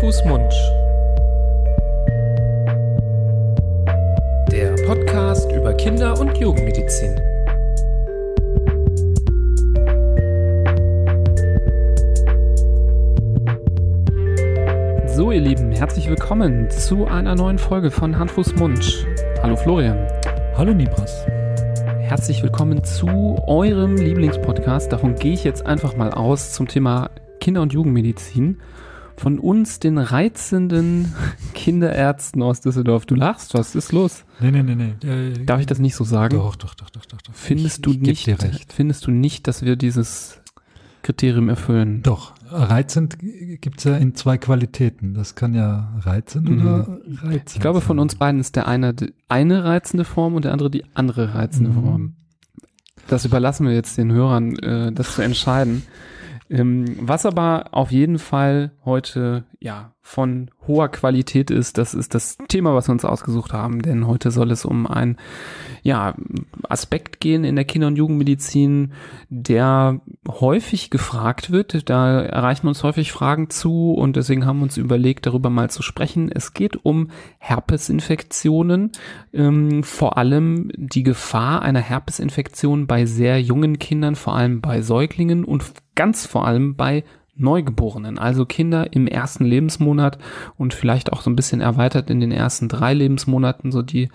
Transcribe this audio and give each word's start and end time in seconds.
Fuß, 0.00 0.24
Mund. 0.24 0.52
Der 4.50 4.74
Podcast 4.86 5.50
über 5.52 5.74
Kinder- 5.74 6.18
und 6.18 6.36
Jugendmedizin. 6.38 7.14
So, 15.06 15.30
ihr 15.30 15.40
Lieben, 15.40 15.72
herzlich 15.72 16.08
willkommen 16.08 16.70
zu 16.70 17.06
einer 17.06 17.34
neuen 17.34 17.58
Folge 17.58 17.90
von 17.90 18.18
Hand, 18.18 18.30
Fuß, 18.30 18.56
Mund. 18.56 19.06
Hallo 19.42 19.56
Florian. 19.56 20.06
Hallo 20.56 20.72
Nibras. 20.72 21.26
Herzlich 22.00 22.42
willkommen 22.42 22.82
zu 22.82 23.42
eurem 23.46 23.96
Lieblingspodcast. 23.96 24.90
Davon 24.90 25.14
gehe 25.14 25.34
ich 25.34 25.44
jetzt 25.44 25.66
einfach 25.66 25.96
mal 25.96 26.10
aus 26.10 26.52
zum 26.52 26.66
Thema 26.66 27.10
Kinder- 27.40 27.62
und 27.62 27.72
Jugendmedizin. 27.72 28.60
Von 29.16 29.38
uns, 29.38 29.78
den 29.78 29.98
reizenden 29.98 31.12
Kinderärzten 31.54 32.42
aus 32.42 32.60
Düsseldorf. 32.60 33.06
Du 33.06 33.14
lachst, 33.14 33.54
was 33.54 33.74
ist 33.74 33.92
los? 33.92 34.24
Nee, 34.40 34.50
nee, 34.50 34.62
nee, 34.62 34.74
nee. 34.74 35.08
Äh, 35.08 35.44
Darf 35.44 35.60
ich 35.60 35.66
das 35.66 35.78
nicht 35.78 35.94
so 35.94 36.04
sagen? 36.04 36.36
Doch, 36.36 36.56
doch, 36.56 36.74
doch, 36.74 36.90
doch, 36.90 37.04
doch. 37.06 37.20
doch. 37.22 37.34
Findest 37.34 37.78
ich, 37.78 37.82
du 37.82 37.90
ich 37.92 38.00
nicht, 38.00 38.26
dir 38.26 38.40
recht. 38.42 38.72
findest 38.72 39.06
du 39.06 39.10
nicht, 39.10 39.46
dass 39.46 39.62
wir 39.62 39.76
dieses 39.76 40.40
Kriterium 41.02 41.48
erfüllen? 41.48 42.02
Doch, 42.02 42.32
reizend 42.48 43.18
gibt's 43.18 43.84
ja 43.84 43.96
in 43.96 44.14
zwei 44.14 44.38
Qualitäten. 44.38 45.14
Das 45.14 45.34
kann 45.34 45.54
ja 45.54 45.92
reizend 46.00 46.48
oder 46.48 46.78
reizend 46.78 47.22
Mhm. 47.22 47.40
Ich 47.54 47.60
glaube, 47.60 47.80
von 47.80 47.98
uns 47.98 48.14
beiden 48.16 48.40
ist 48.40 48.56
der 48.56 48.66
eine 48.68 48.94
die 48.94 49.12
eine 49.28 49.64
reizende 49.64 50.04
Form 50.04 50.34
und 50.34 50.44
der 50.44 50.52
andere 50.52 50.70
die 50.70 50.84
andere 50.94 51.34
reizende 51.34 51.70
Mhm. 51.70 51.74
Form. 51.82 52.12
Das 53.08 53.24
überlassen 53.24 53.66
wir 53.66 53.74
jetzt 53.74 53.98
den 53.98 54.12
Hörern, 54.12 54.56
äh, 54.60 54.92
das 54.92 55.16
zu 55.16 55.22
entscheiden. 55.22 55.82
Ähm, 56.52 56.96
was 57.00 57.24
aber 57.24 57.70
auf 57.72 57.90
jeden 57.90 58.18
Fall 58.18 58.72
heute 58.84 59.44
ja 59.58 59.92
von 60.02 60.50
hoher 60.66 60.88
Qualität 60.88 61.50
ist, 61.50 61.78
das 61.78 61.94
ist 61.94 62.14
das 62.14 62.36
Thema, 62.48 62.74
was 62.74 62.88
wir 62.88 62.92
uns 62.92 63.04
ausgesucht 63.04 63.52
haben, 63.52 63.80
denn 63.80 64.06
heute 64.06 64.30
soll 64.30 64.50
es 64.50 64.64
um 64.64 64.86
ein 64.86 65.16
ja, 65.82 66.14
Aspekt 66.68 67.20
gehen 67.20 67.44
in 67.44 67.56
der 67.56 67.64
Kinder- 67.64 67.86
und 67.86 67.96
Jugendmedizin, 67.96 68.92
der 69.30 70.00
häufig 70.28 70.90
gefragt 70.90 71.52
wird. 71.52 71.88
Da 71.88 72.20
erreichen 72.20 72.68
uns 72.68 72.82
häufig 72.82 73.12
Fragen 73.12 73.48
zu 73.48 73.94
und 73.94 74.16
deswegen 74.16 74.44
haben 74.44 74.58
wir 74.58 74.64
uns 74.64 74.76
überlegt, 74.76 75.24
darüber 75.24 75.48
mal 75.48 75.70
zu 75.70 75.82
sprechen. 75.82 76.30
Es 76.30 76.52
geht 76.52 76.84
um 76.84 77.08
Herpesinfektionen, 77.38 78.92
ähm, 79.32 79.84
vor 79.84 80.18
allem 80.18 80.70
die 80.76 81.02
Gefahr 81.04 81.62
einer 81.62 81.80
Herpesinfektion 81.80 82.86
bei 82.86 83.06
sehr 83.06 83.40
jungen 83.40 83.78
Kindern, 83.78 84.16
vor 84.16 84.34
allem 84.34 84.60
bei 84.60 84.82
Säuglingen 84.82 85.44
und 85.44 85.64
ganz 85.94 86.26
vor 86.26 86.46
allem 86.46 86.76
bei 86.76 87.04
Neugeborenen, 87.34 88.18
also 88.18 88.44
Kinder 88.44 88.92
im 88.92 89.06
ersten 89.06 89.44
Lebensmonat 89.44 90.18
und 90.58 90.74
vielleicht 90.74 91.12
auch 91.12 91.22
so 91.22 91.30
ein 91.30 91.36
bisschen 91.36 91.60
erweitert 91.60 92.10
in 92.10 92.20
den 92.20 92.30
ersten 92.30 92.68
drei 92.68 92.92
Lebensmonaten, 92.92 93.72
so 93.72 93.82
die 93.82 94.10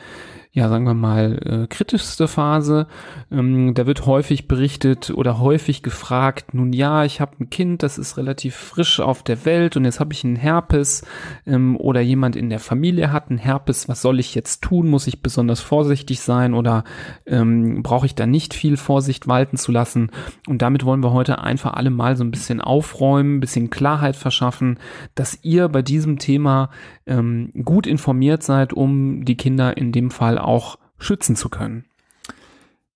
ja, 0.58 0.70
sagen 0.70 0.86
wir 0.86 0.96
mal, 0.96 1.38
äh, 1.46 1.68
kritischste 1.68 2.28
Phase. 2.28 2.88
Ähm, 3.30 3.76
da 3.76 3.86
wird 3.86 4.08
häufig 4.08 4.48
berichtet 4.48 5.12
oder 5.12 5.40
häufig 5.40 5.84
gefragt, 5.84 6.56
nun 6.56 6.74
ja, 6.74 7.04
ich 7.04 7.22
habe 7.22 7.34
ein 7.40 7.52
Kind, 7.52 7.84
das 7.84 8.00
ist 8.00 8.18
relativ 8.18 8.56
frisch 8.56 9.00
auf 9.00 9.22
der 9.22 9.46
Welt 9.46 9.78
und 9.78 9.86
jetzt 9.86 10.00
habe 10.00 10.14
ich 10.14 10.24
einen 10.24 10.36
Herpes 10.36 11.06
ähm, 11.46 11.78
oder 11.78 12.02
jemand 12.02 12.36
in 12.36 12.50
der 12.50 12.60
Familie 12.60 13.12
hat 13.12 13.30
einen 13.30 13.38
Herpes, 13.38 13.88
was 13.88 14.02
soll 14.02 14.20
ich 14.20 14.34
jetzt 14.34 14.64
tun? 14.64 14.90
Muss 14.90 15.06
ich 15.06 15.22
besonders 15.22 15.62
vorsichtig 15.62 16.22
sein 16.22 16.56
oder 16.56 16.86
ähm, 17.28 17.84
brauche 17.84 18.08
ich 18.08 18.16
da 18.16 18.26
nicht 18.26 18.56
viel 18.56 18.78
Vorsicht 18.78 19.28
walten 19.28 19.58
zu 19.58 19.72
lassen? 19.72 20.10
Und 20.48 20.64
damit 20.64 20.86
wollen 20.86 21.04
wir 21.04 21.14
heute 21.14 21.38
einfach 21.38 21.74
alle 21.74 21.92
mal 21.92 22.16
so 22.16 22.24
ein 22.24 22.32
bisschen 22.32 22.62
aufräumen, 22.62 23.36
ein 23.36 23.42
bisschen 23.42 23.70
Klarheit 23.70 24.16
verschaffen, 24.16 24.80
dass 25.14 25.38
ihr 25.44 25.70
bei 25.70 25.84
diesem 25.84 26.18
Thema 26.18 26.72
ähm, 27.06 27.52
gut 27.64 27.86
informiert 27.86 28.42
seid, 28.42 28.74
um 28.74 29.24
die 29.24 29.38
Kinder 29.38 29.78
in 29.78 29.92
dem 29.92 30.10
Fall 30.10 30.47
auch 30.48 30.80
schützen 30.98 31.36
zu 31.36 31.50
können. 31.50 31.86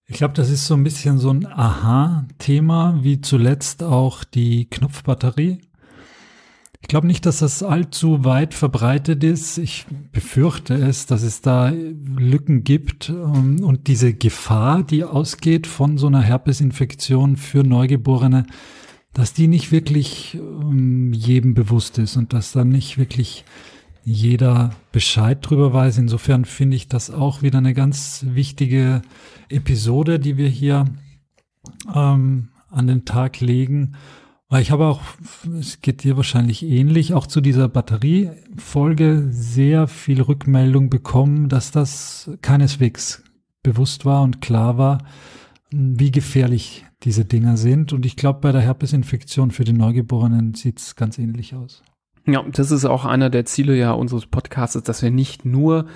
Ich 0.07 0.17
glaube, 0.17 0.33
das 0.33 0.49
ist 0.49 0.65
so 0.65 0.73
ein 0.73 0.83
bisschen 0.83 1.19
so 1.19 1.29
ein 1.29 1.45
Aha-Thema, 1.45 2.99
wie 3.01 3.21
zuletzt 3.21 3.81
auch 3.81 4.23
die 4.23 4.65
Knopfbatterie. 4.69 5.59
Ich 6.81 6.87
glaube 6.87 7.07
nicht, 7.07 7.25
dass 7.25 7.39
das 7.39 7.63
allzu 7.63 8.25
weit 8.25 8.53
verbreitet 8.53 9.23
ist. 9.23 9.57
Ich 9.57 9.85
befürchte 10.11 10.73
es, 10.73 11.05
dass 11.05 11.21
es 11.21 11.41
da 11.41 11.69
Lücken 11.69 12.63
gibt 12.63 13.09
ähm, 13.09 13.63
und 13.63 13.87
diese 13.87 14.13
Gefahr, 14.13 14.83
die 14.83 15.03
ausgeht 15.03 15.67
von 15.67 15.97
so 15.97 16.07
einer 16.07 16.21
Herpesinfektion 16.21 17.37
für 17.37 17.63
Neugeborene, 17.63 18.45
dass 19.13 19.33
die 19.33 19.47
nicht 19.47 19.71
wirklich 19.71 20.35
ähm, 20.35 21.13
jedem 21.13 21.53
bewusst 21.53 21.99
ist 21.99 22.17
und 22.17 22.33
dass 22.33 22.51
dann 22.51 22.69
nicht 22.69 22.97
wirklich 22.97 23.45
jeder 24.03 24.71
Bescheid 24.91 25.37
drüber 25.41 25.73
weiß. 25.73 25.97
Insofern 25.97 26.45
finde 26.45 26.75
ich 26.75 26.87
das 26.87 27.09
auch 27.11 27.41
wieder 27.41 27.59
eine 27.59 27.73
ganz 27.73 28.25
wichtige 28.27 29.01
Episode, 29.49 30.19
die 30.19 30.37
wir 30.37 30.49
hier 30.49 30.85
ähm, 31.93 32.49
an 32.69 32.87
den 32.87 33.05
Tag 33.05 33.39
legen. 33.39 33.95
Weil 34.49 34.61
ich 34.61 34.71
habe 34.71 34.87
auch, 34.87 35.01
es 35.59 35.79
geht 35.79 36.03
dir 36.03 36.17
wahrscheinlich 36.17 36.63
ähnlich, 36.63 37.13
auch 37.13 37.25
zu 37.25 37.39
dieser 37.39 37.69
Batteriefolge 37.69 39.27
sehr 39.29 39.87
viel 39.87 40.21
Rückmeldung 40.21 40.89
bekommen, 40.89 41.47
dass 41.47 41.71
das 41.71 42.29
keineswegs 42.41 43.23
bewusst 43.63 44.03
war 44.03 44.23
und 44.23 44.41
klar 44.41 44.77
war, 44.77 45.05
wie 45.71 46.11
gefährlich 46.11 46.85
diese 47.03 47.23
Dinger 47.23 47.55
sind. 47.55 47.93
Und 47.93 48.05
ich 48.05 48.17
glaube, 48.17 48.41
bei 48.41 48.51
der 48.51 48.61
Herpesinfektion 48.61 49.51
für 49.51 49.63
die 49.63 49.73
Neugeborenen 49.73 50.53
sieht 50.53 50.79
es 50.79 50.95
ganz 50.97 51.17
ähnlich 51.17 51.55
aus. 51.55 51.81
Ja, 52.25 52.43
das 52.51 52.71
ist 52.71 52.85
auch 52.85 53.05
einer 53.05 53.29
der 53.29 53.45
Ziele 53.45 53.75
ja 53.75 53.91
unseres 53.91 54.25
Podcasts, 54.25 54.81
dass 54.83 55.01
wir 55.01 55.11
nicht 55.11 55.45
nur, 55.45 55.87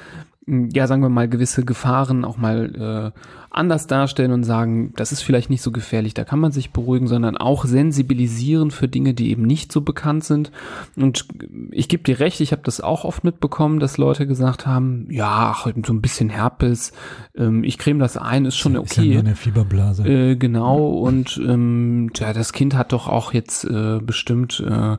ja, 0.47 0.87
sagen 0.87 1.01
wir 1.01 1.09
mal, 1.09 1.29
gewisse 1.29 1.63
Gefahren 1.63 2.25
auch 2.25 2.37
mal 2.37 3.11
äh, 3.13 3.19
anders 3.55 3.87
darstellen 3.87 4.31
und 4.31 4.43
sagen, 4.43 4.91
das 4.95 5.11
ist 5.11 5.21
vielleicht 5.21 5.49
nicht 5.49 5.61
so 5.61 5.71
gefährlich, 5.71 6.13
da 6.13 6.25
kann 6.25 6.39
man 6.39 6.51
sich 6.51 6.71
beruhigen, 6.71 7.07
sondern 7.07 7.37
auch 7.37 7.65
sensibilisieren 7.65 8.69
für 8.69 8.87
Dinge, 8.87 9.13
die 9.13 9.29
eben 9.31 9.43
nicht 9.43 9.71
so 9.71 9.81
bekannt 9.81 10.25
sind. 10.25 10.51
Und 10.97 11.27
ich 11.71 11.87
gebe 11.87 12.03
dir 12.03 12.19
recht, 12.19 12.41
ich 12.41 12.51
habe 12.51 12.63
das 12.65 12.81
auch 12.81 13.05
oft 13.05 13.23
mitbekommen, 13.23 13.79
dass 13.79 13.97
Leute 13.97 14.27
gesagt 14.27 14.67
haben, 14.67 15.07
ja, 15.09 15.53
ach, 15.55 15.67
so 15.85 15.93
ein 15.93 16.01
bisschen 16.01 16.29
Herpes, 16.29 16.91
ähm, 17.35 17.63
ich 17.63 17.77
creme 17.77 17.99
das 17.99 18.17
ein, 18.17 18.45
ist 18.45 18.57
schon 18.57 18.75
Ist 18.75 18.97
ja 18.97 19.03
okay. 19.03 19.13
nur 19.13 19.23
eine 19.23 19.35
Fieberblase. 19.35 20.05
Äh, 20.05 20.35
genau, 20.35 20.89
und 20.89 21.39
ähm, 21.43 22.09
tja, 22.13 22.33
das 22.33 22.51
Kind 22.51 22.75
hat 22.75 22.91
doch 22.91 23.07
auch 23.07 23.33
jetzt 23.33 23.63
äh, 23.63 23.99
bestimmt 23.99 24.61
äh, 24.67 24.97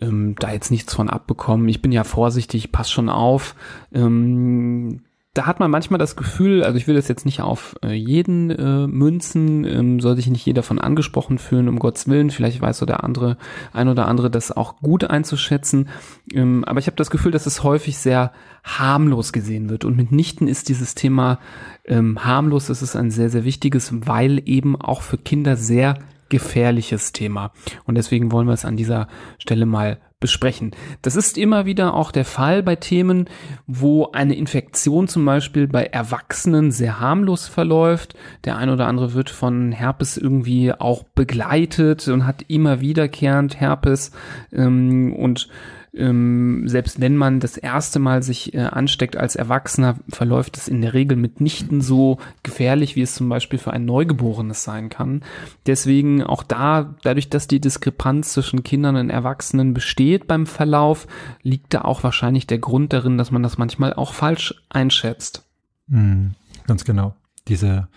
ähm, 0.00 0.34
da 0.38 0.52
jetzt 0.52 0.70
nichts 0.70 0.94
von 0.94 1.10
abbekommen. 1.10 1.68
Ich 1.68 1.82
bin 1.82 1.92
ja 1.92 2.04
vorsichtig, 2.04 2.72
pass 2.72 2.90
schon 2.90 3.08
auf. 3.08 3.54
Ähm, 3.92 5.02
da 5.32 5.46
hat 5.46 5.60
man 5.60 5.70
manchmal 5.70 5.98
das 5.98 6.16
Gefühl, 6.16 6.64
also 6.64 6.76
ich 6.76 6.88
will 6.88 6.96
das 6.96 7.06
jetzt 7.06 7.24
nicht 7.24 7.40
auf 7.40 7.76
äh, 7.84 7.92
jeden 7.92 8.50
äh, 8.50 8.88
münzen, 8.88 9.64
ähm, 9.64 10.00
soll 10.00 10.16
sich 10.16 10.26
nicht 10.26 10.44
jeder 10.44 10.64
von 10.64 10.80
angesprochen 10.80 11.38
fühlen, 11.38 11.68
um 11.68 11.78
Gottes 11.78 12.08
Willen. 12.08 12.30
Vielleicht 12.30 12.60
weiß 12.60 12.78
so 12.78 12.86
der 12.86 13.04
andere, 13.04 13.36
ein 13.72 13.86
oder 13.86 14.08
andere 14.08 14.28
das 14.28 14.50
auch 14.50 14.78
gut 14.78 15.04
einzuschätzen. 15.04 15.88
Ähm, 16.32 16.64
aber 16.64 16.80
ich 16.80 16.86
habe 16.88 16.96
das 16.96 17.10
Gefühl, 17.10 17.30
dass 17.30 17.46
es 17.46 17.62
häufig 17.62 17.96
sehr 17.96 18.32
harmlos 18.64 19.32
gesehen 19.32 19.70
wird. 19.70 19.84
Und 19.84 19.96
mitnichten 19.96 20.48
ist 20.48 20.68
dieses 20.68 20.96
Thema 20.96 21.38
ähm, 21.84 22.24
harmlos, 22.24 22.66
das 22.66 22.82
ist 22.82 22.96
ein 22.96 23.12
sehr, 23.12 23.30
sehr 23.30 23.44
wichtiges, 23.44 24.06
weil 24.08 24.42
eben 24.46 24.74
auch 24.74 25.02
für 25.02 25.16
Kinder 25.16 25.56
sehr 25.56 25.94
gefährliches 26.30 27.12
Thema. 27.12 27.52
Und 27.84 27.96
deswegen 27.96 28.32
wollen 28.32 28.46
wir 28.46 28.54
es 28.54 28.64
an 28.64 28.76
dieser 28.76 29.08
Stelle 29.38 29.66
mal 29.66 29.98
besprechen. 30.20 30.72
Das 31.00 31.16
ist 31.16 31.38
immer 31.38 31.64
wieder 31.64 31.94
auch 31.94 32.12
der 32.12 32.26
Fall 32.26 32.62
bei 32.62 32.76
Themen, 32.76 33.28
wo 33.66 34.10
eine 34.12 34.36
Infektion 34.36 35.08
zum 35.08 35.24
Beispiel 35.24 35.66
bei 35.66 35.84
Erwachsenen 35.86 36.70
sehr 36.70 37.00
harmlos 37.00 37.48
verläuft. 37.48 38.14
Der 38.44 38.58
ein 38.58 38.68
oder 38.68 38.86
andere 38.86 39.14
wird 39.14 39.30
von 39.30 39.72
Herpes 39.72 40.18
irgendwie 40.18 40.72
auch 40.74 41.04
begleitet 41.14 42.06
und 42.08 42.26
hat 42.26 42.44
immer 42.48 42.80
wiederkehrend 42.80 43.58
Herpes 43.58 44.12
ähm, 44.52 45.14
und 45.14 45.48
ähm, 45.94 46.68
selbst 46.68 47.00
wenn 47.00 47.16
man 47.16 47.40
das 47.40 47.56
erste 47.56 47.98
Mal 47.98 48.22
sich 48.22 48.54
äh, 48.54 48.60
ansteckt 48.60 49.16
als 49.16 49.34
Erwachsener, 49.34 49.96
verläuft 50.08 50.56
es 50.56 50.68
in 50.68 50.80
der 50.82 50.94
Regel 50.94 51.16
mitnichten 51.16 51.80
so 51.80 52.18
gefährlich, 52.42 52.96
wie 52.96 53.02
es 53.02 53.14
zum 53.14 53.28
Beispiel 53.28 53.58
für 53.58 53.72
ein 53.72 53.84
Neugeborenes 53.84 54.62
sein 54.62 54.88
kann. 54.88 55.22
Deswegen 55.66 56.22
auch 56.22 56.42
da, 56.42 56.94
dadurch, 57.02 57.28
dass 57.28 57.48
die 57.48 57.60
Diskrepanz 57.60 58.32
zwischen 58.32 58.62
Kindern 58.62 58.96
und 58.96 59.10
Erwachsenen 59.10 59.74
besteht 59.74 60.26
beim 60.26 60.46
Verlauf, 60.46 61.06
liegt 61.42 61.74
da 61.74 61.82
auch 61.82 62.04
wahrscheinlich 62.04 62.46
der 62.46 62.58
Grund 62.58 62.92
darin, 62.92 63.18
dass 63.18 63.30
man 63.30 63.42
das 63.42 63.58
manchmal 63.58 63.92
auch 63.92 64.14
falsch 64.14 64.54
einschätzt. 64.68 65.44
Mhm, 65.88 66.34
ganz 66.66 66.84
genau. 66.84 67.14
Diese, 67.48 67.88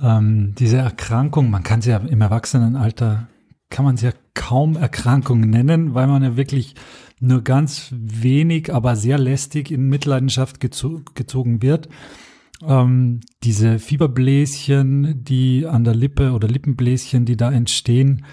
ähm, 0.00 0.54
diese 0.56 0.76
Erkrankung, 0.76 1.50
man 1.50 1.64
kann 1.64 1.82
sie 1.82 1.90
ja 1.90 1.96
im 1.96 2.20
Erwachsenenalter, 2.20 3.26
kann 3.70 3.84
man 3.84 3.96
sie 3.96 4.06
ja 4.06 4.12
kaum 4.34 4.76
Erkrankung 4.76 5.40
nennen, 5.40 5.94
weil 5.94 6.06
man 6.06 6.22
ja 6.22 6.36
wirklich 6.36 6.74
nur 7.20 7.42
ganz 7.42 7.92
wenig, 7.92 8.72
aber 8.72 8.96
sehr 8.96 9.18
lästig 9.18 9.70
in 9.70 9.88
Mitleidenschaft 9.88 10.60
gezo 10.60 11.02
gezogen 11.14 11.62
wird. 11.62 11.88
ähm, 12.66 13.20
diese 13.44 13.78
Fieberbläschen, 13.78 15.22
die 15.24 15.66
an 15.66 15.84
der 15.84 15.94
Lippe 15.94 16.32
oder 16.32 16.48
Lippenbläschen, 16.48 17.24
die 17.24 17.36
da 17.36 17.52
entstehen, 17.52 18.24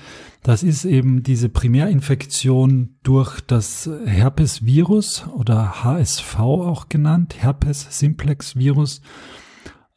das 0.42 0.62
ist 0.64 0.86
eben 0.86 1.24
diese 1.24 1.50
Primärinfektion 1.50 2.98
durch 3.04 3.42
das 3.42 3.90
Herpesvirus 4.06 5.28
oder 5.36 5.84
HSV 5.84 6.40
auch 6.40 6.90
genannt, 6.90 7.36
Herpes 7.40 7.88
Simplex 7.90 8.56
Virus, 8.56 9.02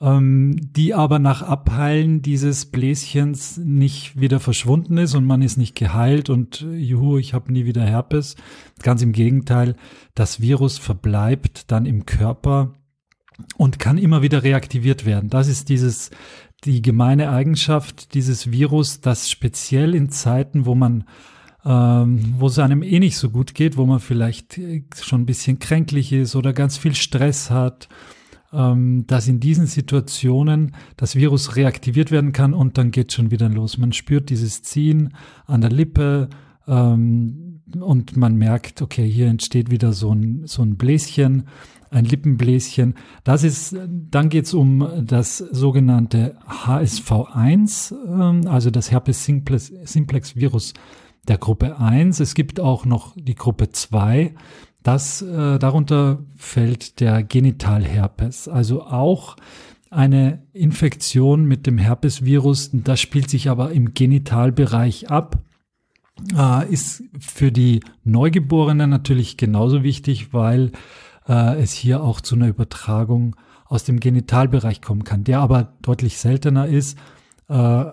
ähm, 0.00 0.56
die 0.60 0.94
aber 0.94 1.18
nach 1.18 1.42
Abheilen 1.42 2.22
dieses 2.22 2.66
Bläschens 2.66 3.56
nicht 3.56 4.20
wieder 4.20 4.38
verschwunden 4.38 4.96
ist 4.96 5.14
und 5.14 5.24
man 5.24 5.42
ist 5.42 5.56
nicht 5.56 5.74
geheilt 5.74 6.30
und 6.30 6.60
juhu, 6.60 7.18
ich 7.18 7.34
habe 7.34 7.52
nie 7.52 7.64
wieder 7.64 7.84
Herpes. 7.84 8.36
Ganz 8.82 9.02
im 9.02 9.12
Gegenteil, 9.12 9.74
das 10.14 10.40
Virus 10.40 10.78
verbleibt 10.78 11.70
dann 11.72 11.84
im 11.84 12.06
Körper 12.06 12.74
und 13.56 13.78
kann 13.78 13.98
immer 13.98 14.22
wieder 14.22 14.42
reaktiviert 14.42 15.04
werden. 15.04 15.30
Das 15.30 15.48
ist 15.48 15.68
dieses 15.68 16.10
die 16.64 16.82
gemeine 16.82 17.30
Eigenschaft 17.30 18.14
dieses 18.14 18.50
Virus, 18.50 19.00
dass 19.00 19.30
speziell 19.30 19.94
in 19.94 20.10
Zeiten, 20.10 20.66
wo 20.66 20.74
man 20.74 21.04
ähm, 21.64 22.34
wo 22.38 22.46
es 22.46 22.58
einem 22.58 22.82
eh 22.82 22.98
nicht 23.00 23.16
so 23.16 23.30
gut 23.30 23.54
geht, 23.54 23.76
wo 23.76 23.84
man 23.84 24.00
vielleicht 24.00 24.60
schon 25.02 25.22
ein 25.22 25.26
bisschen 25.26 25.58
kränklich 25.58 26.12
ist 26.12 26.36
oder 26.36 26.52
ganz 26.52 26.78
viel 26.78 26.94
Stress 26.94 27.50
hat, 27.50 27.88
dass 28.50 29.28
in 29.28 29.40
diesen 29.40 29.66
Situationen 29.66 30.74
das 30.96 31.16
Virus 31.16 31.56
reaktiviert 31.56 32.10
werden 32.10 32.32
kann 32.32 32.54
und 32.54 32.78
dann 32.78 32.90
geht 32.90 33.12
schon 33.12 33.30
wieder 33.30 33.48
los. 33.48 33.76
Man 33.76 33.92
spürt 33.92 34.30
dieses 34.30 34.62
Ziehen 34.62 35.14
an 35.44 35.60
der 35.60 35.70
Lippe 35.70 36.30
ähm, 36.66 37.60
und 37.78 38.16
man 38.16 38.36
merkt, 38.36 38.80
okay, 38.80 39.06
hier 39.06 39.26
entsteht 39.26 39.70
wieder 39.70 39.92
so 39.92 40.14
ein, 40.14 40.46
so 40.46 40.62
ein 40.62 40.76
Bläschen 40.76 41.44
ein 41.90 42.04
Lippenbläschen. 42.04 42.94
Das 43.24 43.44
ist, 43.44 43.74
dann 43.88 44.28
geht 44.28 44.46
es 44.46 44.54
um 44.54 44.86
das 45.04 45.38
sogenannte 45.38 46.36
HSV1, 46.46 47.94
ähm, 48.06 48.46
also 48.46 48.70
das 48.70 48.90
Herpes 48.90 49.24
simplex, 49.24 49.72
simplex 49.84 50.36
Virus 50.36 50.74
der 51.26 51.38
Gruppe 51.38 51.78
1. 51.78 52.20
Es 52.20 52.34
gibt 52.34 52.60
auch 52.60 52.84
noch 52.84 53.14
die 53.16 53.34
Gruppe 53.34 53.70
2. 53.70 54.34
Das, 54.82 55.22
äh, 55.22 55.58
darunter 55.58 56.18
fällt 56.36 57.00
der 57.00 57.22
Genitalherpes, 57.22 58.48
also 58.48 58.82
auch 58.82 59.36
eine 59.90 60.42
Infektion 60.52 61.44
mit 61.44 61.66
dem 61.66 61.78
Herpesvirus. 61.78 62.70
Das 62.72 63.00
spielt 63.00 63.30
sich 63.30 63.48
aber 63.48 63.72
im 63.72 63.94
Genitalbereich 63.94 65.10
ab. 65.10 65.38
Äh, 66.36 66.72
ist 66.72 67.04
für 67.18 67.52
die 67.52 67.80
Neugeborenen 68.04 68.90
natürlich 68.90 69.36
genauso 69.36 69.82
wichtig, 69.82 70.32
weil 70.32 70.72
äh, 71.28 71.60
es 71.60 71.72
hier 71.72 72.02
auch 72.02 72.20
zu 72.20 72.34
einer 72.34 72.48
Übertragung 72.48 73.36
aus 73.66 73.84
dem 73.84 74.00
Genitalbereich 74.00 74.82
kommen 74.82 75.04
kann, 75.04 75.24
der 75.24 75.40
aber 75.40 75.74
deutlich 75.82 76.18
seltener 76.18 76.66
ist. 76.66 76.98
Äh, 77.48 77.84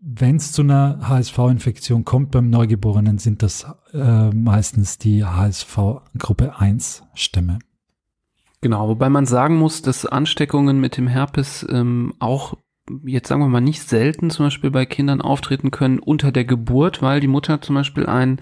Wenn 0.00 0.36
es 0.36 0.52
zu 0.52 0.62
einer 0.62 1.08
HSV-Infektion 1.08 2.04
kommt 2.04 2.30
beim 2.30 2.50
Neugeborenen, 2.50 3.18
sind 3.18 3.42
das 3.42 3.66
äh, 3.92 4.30
meistens 4.30 4.98
die 4.98 5.24
HSV-Gruppe 5.24 6.54
1-Stämme. 6.58 7.58
Genau, 8.60 8.88
wobei 8.88 9.08
man 9.08 9.26
sagen 9.26 9.56
muss, 9.56 9.82
dass 9.82 10.06
Ansteckungen 10.06 10.80
mit 10.80 10.96
dem 10.96 11.08
Herpes 11.08 11.66
ähm, 11.68 12.14
auch 12.18 12.56
jetzt 13.04 13.28
sagen 13.28 13.42
wir 13.42 13.48
mal 13.48 13.60
nicht 13.60 13.82
selten 13.82 14.30
zum 14.30 14.46
Beispiel 14.46 14.70
bei 14.70 14.86
Kindern 14.86 15.20
auftreten 15.20 15.70
können 15.70 15.98
unter 15.98 16.32
der 16.32 16.44
Geburt, 16.44 17.02
weil 17.02 17.20
die 17.20 17.26
Mutter 17.26 17.60
zum 17.60 17.74
Beispiel 17.74 18.06
ein 18.06 18.40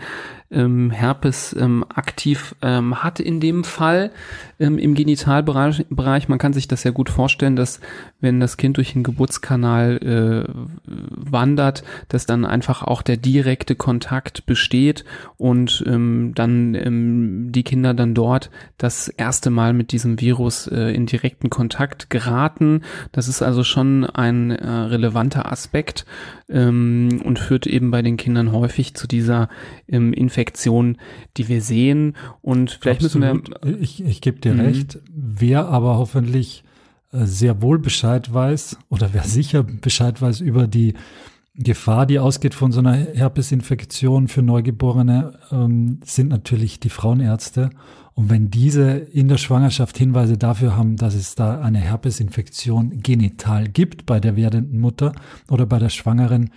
ähm, 0.50 0.90
Herpes 0.90 1.54
ähm, 1.58 1.84
aktiv 1.88 2.54
ähm, 2.62 3.02
hat 3.02 3.20
in 3.20 3.40
dem 3.40 3.64
Fall 3.64 4.10
ähm, 4.58 4.78
im 4.78 4.94
Genitalbereich. 4.94 5.86
Bereich. 5.90 6.28
Man 6.28 6.38
kann 6.38 6.52
sich 6.52 6.68
das 6.68 6.84
ja 6.84 6.90
gut 6.90 7.10
vorstellen, 7.10 7.56
dass 7.56 7.80
wenn 8.20 8.40
das 8.40 8.56
Kind 8.56 8.76
durch 8.76 8.92
den 8.92 9.02
Geburtskanal 9.02 10.46
äh, 10.46 10.52
wandert, 10.86 11.84
dass 12.08 12.26
dann 12.26 12.44
einfach 12.44 12.82
auch 12.82 13.02
der 13.02 13.16
direkte 13.16 13.74
Kontakt 13.74 14.46
besteht 14.46 15.04
und 15.36 15.84
ähm, 15.86 16.32
dann 16.34 16.74
ähm, 16.74 17.52
die 17.52 17.62
Kinder 17.62 17.94
dann 17.94 18.14
dort 18.14 18.50
das 18.78 19.08
erste 19.08 19.50
Mal 19.50 19.72
mit 19.72 19.92
diesem 19.92 20.20
Virus 20.20 20.66
äh, 20.66 20.94
in 20.94 21.06
direkten 21.06 21.50
Kontakt 21.50 22.10
geraten. 22.10 22.82
Das 23.12 23.28
ist 23.28 23.42
also 23.42 23.64
schon 23.64 24.04
ein 24.04 24.50
äh, 24.50 24.68
relevanter 24.68 25.50
Aspekt 25.50 26.06
ähm, 26.48 27.20
und 27.24 27.38
führt 27.38 27.66
eben 27.66 27.90
bei 27.90 28.02
den 28.02 28.16
Kindern 28.16 28.52
häufig 28.52 28.94
zu 28.94 29.06
dieser 29.06 29.48
ähm, 29.88 30.12
Infektion, 30.12 30.98
die 31.36 31.48
wir 31.48 31.60
sehen. 31.60 32.16
Und 32.42 32.78
vielleicht 32.80 33.04
Absolut. 33.04 33.48
müssen 33.48 33.62
wir. 33.62 33.80
Ich, 33.80 34.04
ich 34.04 34.20
gebe 34.20 34.40
dir 34.40 34.54
mhm. 34.54 34.60
recht. 34.60 34.98
Wer 35.12 35.66
aber 35.66 35.96
hoffentlich 35.98 36.64
äh, 37.12 37.24
sehr 37.24 37.62
wohl 37.62 37.78
Bescheid 37.78 38.32
weiß 38.32 38.78
oder 38.88 39.10
wer 39.12 39.24
sicher 39.24 39.62
Bescheid 39.62 40.20
weiß 40.20 40.40
über 40.40 40.66
die 40.66 40.94
Gefahr, 41.58 42.04
die 42.04 42.18
ausgeht 42.18 42.54
von 42.54 42.70
so 42.70 42.80
einer 42.80 42.94
Herpesinfektion 42.94 44.28
für 44.28 44.42
Neugeborene, 44.42 45.38
ähm, 45.50 46.00
sind 46.04 46.28
natürlich 46.28 46.80
die 46.80 46.90
Frauenärzte. 46.90 47.70
Und 48.16 48.30
wenn 48.30 48.50
diese 48.50 48.92
in 48.92 49.28
der 49.28 49.36
Schwangerschaft 49.36 49.98
Hinweise 49.98 50.38
dafür 50.38 50.74
haben, 50.74 50.96
dass 50.96 51.14
es 51.14 51.34
da 51.34 51.60
eine 51.60 51.80
Herpesinfektion 51.80 53.02
genital 53.02 53.68
gibt 53.68 54.06
bei 54.06 54.20
der 54.20 54.36
werdenden 54.36 54.80
Mutter 54.80 55.12
oder 55.50 55.66
bei 55.66 55.78
der 55.78 55.90
Schwangeren, 55.90 56.50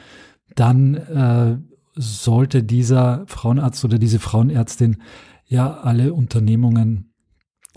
dann 0.55 0.95
äh, 0.95 1.57
sollte 1.95 2.63
dieser 2.63 3.25
Frauenarzt 3.27 3.83
oder 3.83 3.99
diese 3.99 4.19
Frauenärztin 4.19 4.99
ja 5.47 5.81
alle 5.81 6.13
Unternehmungen, 6.13 7.11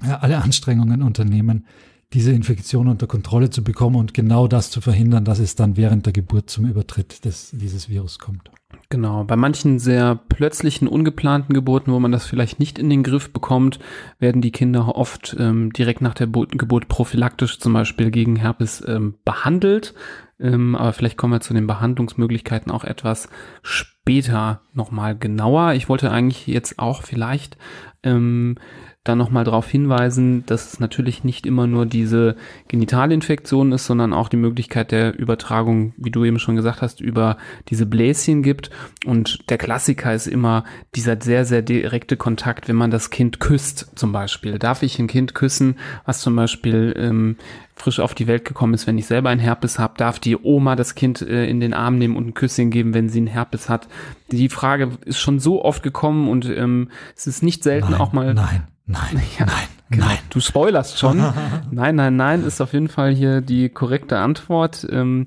ja, 0.01 0.21
alle 0.21 0.41
Anstrengungen 0.41 1.03
unternehmen, 1.03 1.67
diese 2.13 2.31
Infektion 2.31 2.87
unter 2.87 3.09
Kontrolle 3.09 3.51
zu 3.51 3.65
bekommen 3.65 3.97
und 3.97 4.15
genau 4.15 4.47
das 4.47 4.71
zu 4.71 4.81
verhindern, 4.81 5.25
dass 5.25 5.41
es 5.41 5.57
dann 5.57 5.77
während 5.77 6.07
der 6.07 6.13
Geburt 6.13 6.51
zum 6.51 6.67
Übertritt 6.67 7.25
des, 7.25 7.51
dieses 7.51 7.89
Virus 7.89 8.21
kommt. 8.21 8.49
Genau, 8.93 9.25
bei 9.25 9.37
manchen 9.37 9.79
sehr 9.79 10.17
plötzlichen, 10.29 10.87
ungeplanten 10.87 11.55
Geburten, 11.55 11.95
wo 11.95 11.99
man 11.99 12.13
das 12.13 12.27
vielleicht 12.27 12.59
nicht 12.59 12.79
in 12.79 12.91
den 12.91 13.03
Griff 13.03 13.33
bekommt, 13.33 13.79
werden 14.19 14.43
die 14.43 14.53
Kinder 14.53 14.97
oft 14.97 15.35
ähm, 15.41 15.73
direkt 15.73 16.03
nach 16.03 16.13
der 16.13 16.27
Geburt 16.27 16.89
prophylaktisch 16.89 17.59
zum 17.59 17.73
Beispiel 17.73 18.11
gegen 18.11 18.37
Herpes 18.37 18.85
ähm, 18.87 19.15
behandelt. 19.25 19.95
Ähm, 20.39 20.77
aber 20.77 20.93
vielleicht 20.93 21.17
kommen 21.17 21.33
wir 21.33 21.41
zu 21.41 21.55
den 21.55 21.67
Behandlungsmöglichkeiten 21.67 22.71
auch 22.71 22.85
etwas 22.85 23.31
später 23.63 24.61
nochmal 24.75 25.17
genauer. 25.17 25.73
Ich 25.73 25.89
wollte 25.89 26.11
eigentlich 26.11 26.47
jetzt 26.47 26.79
auch 26.79 27.03
vielleicht 27.03 27.57
ähm, 28.03 28.59
dann 29.05 29.19
nochmal 29.19 29.43
darauf 29.43 29.69
hinweisen, 29.69 30.47
dass 30.47 30.75
es 30.75 30.81
natürlich 30.81 31.25
nicht 31.25 31.45
immer 31.45 31.67
nur 31.67 31.87
diese 31.87 32.37
Genitalinfektion 32.69 33.73
ist, 33.73 33.87
sondern 33.87 34.13
auch 34.13 34.29
die 34.29 34.37
Möglichkeit 34.37 34.93
der 34.93 35.19
Übertragung, 35.19 35.93
wie 35.97 36.13
du 36.13 36.25
eben 36.25 36.39
schon 36.39 36.55
gesagt 36.55 36.83
hast, 36.83 37.01
über 37.01 37.37
diese 37.69 37.85
Bläschen 37.85 38.43
gibt. 38.45 38.71
Und 39.05 39.51
der 39.51 39.59
Klassiker 39.59 40.15
ist 40.15 40.29
immer 40.29 40.65
dieser 40.95 41.21
sehr, 41.21 41.45
sehr 41.45 41.63
direkte 41.63 42.17
Kontakt, 42.17 42.69
wenn 42.69 42.77
man 42.77 42.93
das 42.93 43.11
Kind 43.11 43.41
küsst 43.41 43.91
zum 43.97 44.13
Beispiel. 44.13 44.61
Darf 44.61 44.85
ich 44.85 44.99
ein 45.01 45.09
Kind 45.09 45.35
küssen, 45.35 45.77
was 46.05 46.21
zum 46.21 46.37
Beispiel 46.37 46.95
ähm, 46.97 47.37
frisch 47.83 48.01
auf 48.01 48.15
die 48.15 48.27
Welt 48.27 48.45
gekommen 48.45 48.75
ist, 48.75 48.87
wenn 48.87 48.97
ich 48.97 49.07
selber 49.07 49.31
ein 49.31 49.39
Herpes 49.39 49.79
habe, 49.79 49.95
darf 49.97 50.21
die 50.21 50.37
Oma 50.37 50.77
das 50.77 50.95
Kind 50.95 51.21
äh, 51.21 51.47
in 51.47 51.61
den 51.61 51.75
Arm 51.75 51.99
nehmen 51.99 52.17
und 52.17 52.29
ein 52.29 52.35
Küsschen 52.35 52.71
geben, 52.71 52.95
wenn 52.95 53.09
sie 53.09 53.21
ein 53.21 53.27
Herpes 53.27 53.69
hat. 53.69 53.89
Die 54.31 54.49
Frage 54.49 54.91
ist 55.05 55.19
schon 55.19 55.41
so 55.41 55.65
oft 55.65 55.83
gekommen 55.83 56.29
und 56.29 56.49
ähm, 56.49 56.91
es 57.17 57.27
ist 57.27 57.43
nicht 57.43 57.65
selten 57.65 57.91
nein, 57.91 58.01
auch 58.01 58.13
mal. 58.13 58.35
Nein, 58.35 58.67
Nein, 58.87 59.23
ja, 59.39 59.47
nein, 59.47 59.57
genau. 59.91 60.07
nein. 60.07 60.19
Du 60.31 60.41
spoilerst 60.41 60.99
schon. 60.99 61.19
nein, 61.71 61.97
nein, 61.97 62.17
nein, 62.17 62.45
ist 62.45 62.61
auf 62.61 62.73
jeden 62.73 62.89
Fall 62.89 63.13
hier 63.15 63.41
die 63.41 63.69
korrekte 63.69 64.19
Antwort. 64.19 64.87
Ähm, 64.91 65.27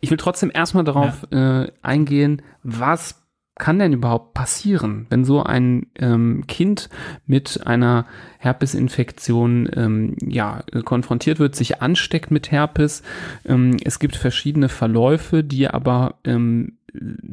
ich 0.00 0.10
will 0.10 0.18
trotzdem 0.18 0.50
erstmal 0.52 0.84
darauf 0.84 1.26
ja. 1.30 1.64
äh, 1.64 1.72
eingehen, 1.82 2.42
was 2.62 3.25
kann 3.56 3.78
denn 3.78 3.92
überhaupt 3.94 4.34
passieren, 4.34 5.06
wenn 5.08 5.24
so 5.24 5.42
ein 5.42 5.86
ähm, 5.98 6.44
Kind 6.46 6.88
mit 7.26 7.66
einer 7.66 8.06
Herpesinfektion 8.38 9.68
ähm, 9.74 10.16
ja, 10.20 10.62
konfrontiert 10.84 11.38
wird, 11.38 11.56
sich 11.56 11.80
ansteckt 11.82 12.30
mit 12.30 12.50
Herpes? 12.50 13.02
Ähm, 13.46 13.78
es 13.82 13.98
gibt 13.98 14.16
verschiedene 14.16 14.68
Verläufe, 14.68 15.42
die 15.42 15.68
aber 15.68 16.16
ähm, 16.24 16.76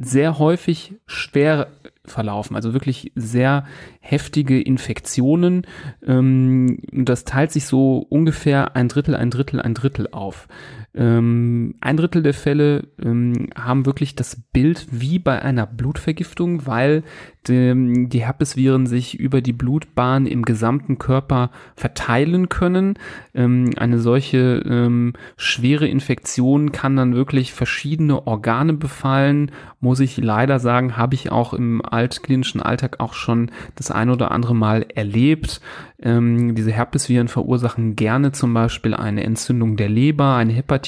sehr 0.01 0.39
häufig 0.39 0.96
schwer 1.06 1.68
verlaufen, 2.06 2.56
also 2.56 2.74
wirklich 2.74 3.12
sehr 3.15 3.65
heftige 4.01 4.62
Infektionen. 4.62 5.65
Ähm, 6.06 6.80
das 6.92 7.24
teilt 7.24 7.51
sich 7.51 7.65
so 7.65 8.06
ungefähr 8.10 8.75
ein 8.75 8.89
Drittel, 8.89 9.15
ein 9.15 9.30
Drittel, 9.30 9.62
ein 9.62 9.74
Drittel 9.74 10.08
auf. 10.12 10.48
Ähm, 10.96 11.76
ein 11.82 11.98
Drittel 11.98 12.22
der 12.22 12.36
Fälle 12.36 12.88
ähm, 13.02 13.50
haben 13.56 13.88
wirklich 13.88 14.16
das 14.16 14.40
Bild 14.54 14.88
wie 14.92 15.18
bei 15.18 15.42
einer 15.42 15.66
Blutvergiftung, 15.66 16.68
weil 16.68 17.04
die, 17.48 18.08
die 18.08 18.24
Herpesviren 18.24 18.86
sich 18.86 19.20
über 19.20 19.42
die 19.42 19.54
Blutbahn 19.54 20.28
im 20.28 20.44
gesamten 20.44 21.00
Körper 21.00 21.50
verteilen 21.76 22.48
können. 22.48 22.94
Ähm, 23.34 23.72
eine 23.76 24.00
solche 24.00 24.64
ähm, 24.66 25.14
schwere 25.36 25.88
Infektion 25.88 26.72
kann 26.72 26.96
dann 26.96 27.16
wirklich 27.16 27.54
verschiedene 27.54 28.28
Organe 28.28 28.74
befallen. 28.74 29.52
Muss 29.80 30.00
ich 30.00 30.18
leider 30.18 30.60
sagen, 30.60 30.96
habe 30.96 31.16
ich 31.16 31.32
auch 31.32 31.54
im 31.54 31.84
altklinischen 31.84 32.62
Alltag 32.62 33.00
auch 33.00 33.14
schon 33.14 33.52
das 33.76 33.90
ein 33.90 34.12
oder 34.12 34.32
andere 34.32 34.56
Mal 34.56 34.86
erlebt. 34.94 35.60
Ähm, 36.02 36.54
diese 36.56 36.72
Herpesviren 36.72 37.30
verursachen 37.30 37.96
gerne 37.96 38.32
zum 38.32 38.54
Beispiel 38.54 38.94
eine 38.94 39.24
Entzündung 39.24 39.76
der 39.76 39.90
Leber, 39.90 40.36
eine 40.36 40.54
Hepatitis, 40.54 40.83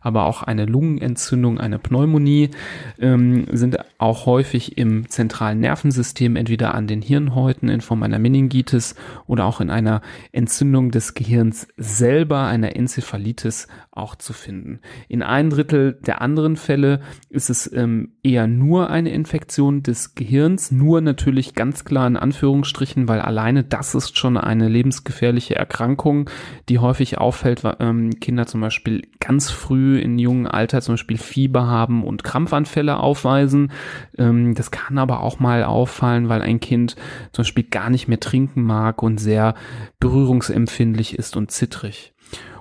aber 0.00 0.26
auch 0.26 0.42
eine 0.42 0.66
Lungenentzündung, 0.66 1.58
eine 1.58 1.78
Pneumonie, 1.78 2.50
ähm, 2.98 3.46
sind 3.52 3.78
auch 3.98 4.26
häufig 4.26 4.78
im 4.78 5.08
zentralen 5.08 5.60
Nervensystem, 5.60 6.36
entweder 6.36 6.74
an 6.74 6.86
den 6.86 7.02
Hirnhäuten 7.02 7.68
in 7.68 7.80
Form 7.80 8.02
einer 8.02 8.18
Meningitis 8.18 8.94
oder 9.26 9.44
auch 9.44 9.60
in 9.60 9.70
einer 9.70 10.02
Entzündung 10.32 10.90
des 10.90 11.14
Gehirns 11.14 11.68
selber, 11.76 12.46
einer 12.46 12.76
Enzephalitis 12.76 13.68
auch 13.90 14.14
zu 14.14 14.32
finden. 14.32 14.80
In 15.08 15.22
ein 15.22 15.50
Drittel 15.50 15.98
der 16.06 16.20
anderen 16.20 16.56
Fälle 16.56 17.00
ist 17.30 17.50
es 17.50 17.70
ähm, 17.72 18.12
eher 18.22 18.46
nur 18.46 18.90
eine 18.90 19.10
Infektion 19.10 19.82
des 19.82 20.14
Gehirns, 20.14 20.70
nur 20.70 21.00
natürlich 21.00 21.54
ganz 21.54 21.84
klar 21.84 22.06
in 22.06 22.16
Anführungsstrichen, 22.16 23.08
weil 23.08 23.20
alleine 23.20 23.64
das 23.64 23.94
ist 23.94 24.18
schon 24.18 24.36
eine 24.36 24.68
lebensgefährliche 24.68 25.56
Erkrankung, 25.56 26.28
die 26.68 26.78
häufig 26.78 27.18
auffällt, 27.18 27.62
ähm, 27.80 28.10
Kinder 28.20 28.46
zum 28.46 28.60
Beispiel 28.60 29.02
ganz 29.20 29.50
früh 29.50 29.98
in 29.98 30.18
jungen 30.18 30.46
Alter 30.46 30.80
zum 30.82 30.94
Beispiel 30.94 31.18
Fieber 31.18 31.66
haben 31.66 32.04
und 32.04 32.24
Krampfanfälle 32.24 32.98
aufweisen. 32.98 33.72
Ähm, 34.18 34.54
das 34.54 34.70
kann 34.70 34.98
aber 34.98 35.20
auch 35.20 35.38
mal 35.38 35.64
auffallen, 35.64 36.28
weil 36.28 36.42
ein 36.42 36.60
Kind 36.60 36.96
zum 37.32 37.42
Beispiel 37.42 37.64
gar 37.64 37.90
nicht 37.90 38.08
mehr 38.08 38.20
trinken 38.20 38.62
mag 38.62 39.02
und 39.02 39.18
sehr 39.18 39.54
berührungsempfindlich 40.00 41.18
ist 41.18 41.36
und 41.36 41.50
zittrig. 41.50 42.14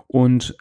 Und 0.07 0.55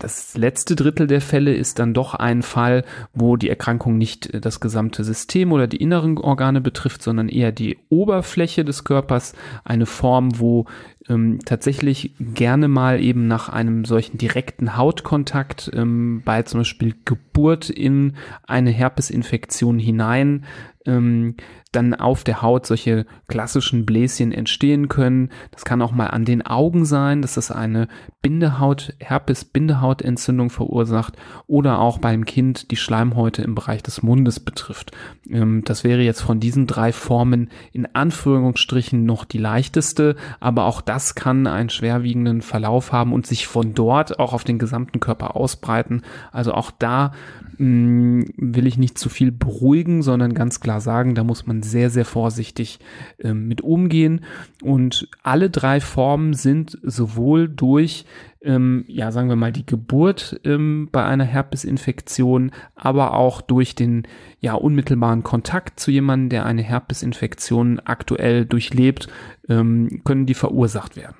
das 0.00 0.34
letzte 0.34 0.76
Drittel 0.76 1.06
der 1.06 1.20
Fälle 1.20 1.54
ist 1.54 1.78
dann 1.78 1.92
doch 1.92 2.14
ein 2.14 2.40
Fall, 2.42 2.84
wo 3.12 3.36
die 3.36 3.50
Erkrankung 3.50 3.98
nicht 3.98 4.44
das 4.44 4.58
gesamte 4.58 5.04
System 5.04 5.52
oder 5.52 5.66
die 5.66 5.76
inneren 5.76 6.16
Organe 6.16 6.62
betrifft, 6.62 7.02
sondern 7.02 7.28
eher 7.28 7.52
die 7.52 7.78
Oberfläche 7.90 8.64
des 8.64 8.84
Körpers. 8.84 9.34
Eine 9.62 9.84
Form, 9.84 10.40
wo 10.40 10.64
ähm, 11.10 11.40
tatsächlich 11.44 12.14
gerne 12.18 12.68
mal 12.68 13.02
eben 13.02 13.26
nach 13.26 13.48
einem 13.48 13.84
solchen 13.84 14.16
direkten 14.16 14.76
Hautkontakt 14.76 15.70
ähm, 15.74 16.22
bei 16.24 16.42
zum 16.42 16.60
Beispiel 16.60 16.94
Geburt 17.04 17.68
in 17.68 18.14
eine 18.46 18.70
Herpesinfektion 18.70 19.78
hinein 19.78 20.46
ähm, 20.86 21.34
dann 21.72 21.94
auf 21.94 22.24
der 22.24 22.42
Haut 22.42 22.66
solche 22.66 23.06
klassischen 23.28 23.86
Bläschen 23.86 24.32
entstehen 24.32 24.88
können. 24.88 25.30
Das 25.52 25.64
kann 25.64 25.82
auch 25.82 25.92
mal 25.92 26.08
an 26.08 26.24
den 26.24 26.44
Augen 26.44 26.84
sein, 26.84 27.22
dass 27.22 27.34
das 27.34 27.52
eine 27.52 27.86
Bindehaut, 28.22 28.94
Herpes-Bindehautentzündung 28.98 30.50
verursacht 30.50 31.16
oder 31.46 31.78
auch 31.78 31.98
beim 31.98 32.24
Kind 32.24 32.70
die 32.72 32.76
Schleimhäute 32.76 33.42
im 33.42 33.54
Bereich 33.54 33.82
des 33.82 34.02
Mundes 34.02 34.40
betrifft. 34.40 34.90
Ähm, 35.28 35.62
das 35.64 35.84
wäre 35.84 36.02
jetzt 36.02 36.22
von 36.22 36.40
diesen 36.40 36.66
drei 36.66 36.92
Formen 36.92 37.50
in 37.72 37.94
Anführungsstrichen 37.94 39.04
noch 39.04 39.24
die 39.24 39.38
leichteste, 39.38 40.16
aber 40.40 40.64
auch 40.64 40.80
das 40.80 40.99
kann 41.14 41.46
einen 41.46 41.70
schwerwiegenden 41.70 42.42
Verlauf 42.42 42.92
haben 42.92 43.12
und 43.12 43.26
sich 43.26 43.46
von 43.46 43.74
dort 43.74 44.18
auch 44.18 44.32
auf 44.32 44.44
den 44.44 44.58
gesamten 44.58 45.00
Körper 45.00 45.36
ausbreiten. 45.36 46.02
Also 46.32 46.52
auch 46.52 46.70
da 46.70 47.12
mh, 47.58 47.66
mm, 47.66 48.24
will 48.36 48.66
ich 48.66 48.78
nicht 48.78 48.98
zu 48.98 49.08
viel 49.08 49.32
beruhigen, 49.32 50.02
sondern 50.02 50.34
ganz 50.34 50.60
klar 50.60 50.80
sagen, 50.80 51.14
da 51.14 51.24
muss 51.24 51.46
man 51.46 51.62
sehr, 51.62 51.90
sehr 51.90 52.04
vorsichtig 52.04 52.78
äh, 53.18 53.34
mit 53.34 53.60
umgehen. 53.60 54.22
Und 54.62 55.08
alle 55.22 55.50
drei 55.50 55.80
Formen 55.80 56.34
sind 56.34 56.78
sowohl 56.82 57.48
durch 57.48 58.04
ähm, 58.42 58.84
ja, 58.88 59.12
sagen 59.12 59.28
wir 59.28 59.36
mal, 59.36 59.52
die 59.52 59.66
Geburt 59.66 60.40
ähm, 60.44 60.88
bei 60.90 61.04
einer 61.04 61.24
Herpesinfektion, 61.24 62.52
aber 62.74 63.14
auch 63.14 63.42
durch 63.42 63.74
den 63.74 64.06
ja 64.40 64.54
unmittelbaren 64.54 65.22
Kontakt 65.22 65.78
zu 65.80 65.90
jemandem, 65.90 66.30
der 66.30 66.46
eine 66.46 66.62
Herpesinfektion 66.62 67.80
aktuell 67.80 68.46
durchlebt, 68.46 69.08
ähm, 69.48 70.02
können 70.04 70.26
die 70.26 70.34
verursacht 70.34 70.96
werden. 70.96 71.16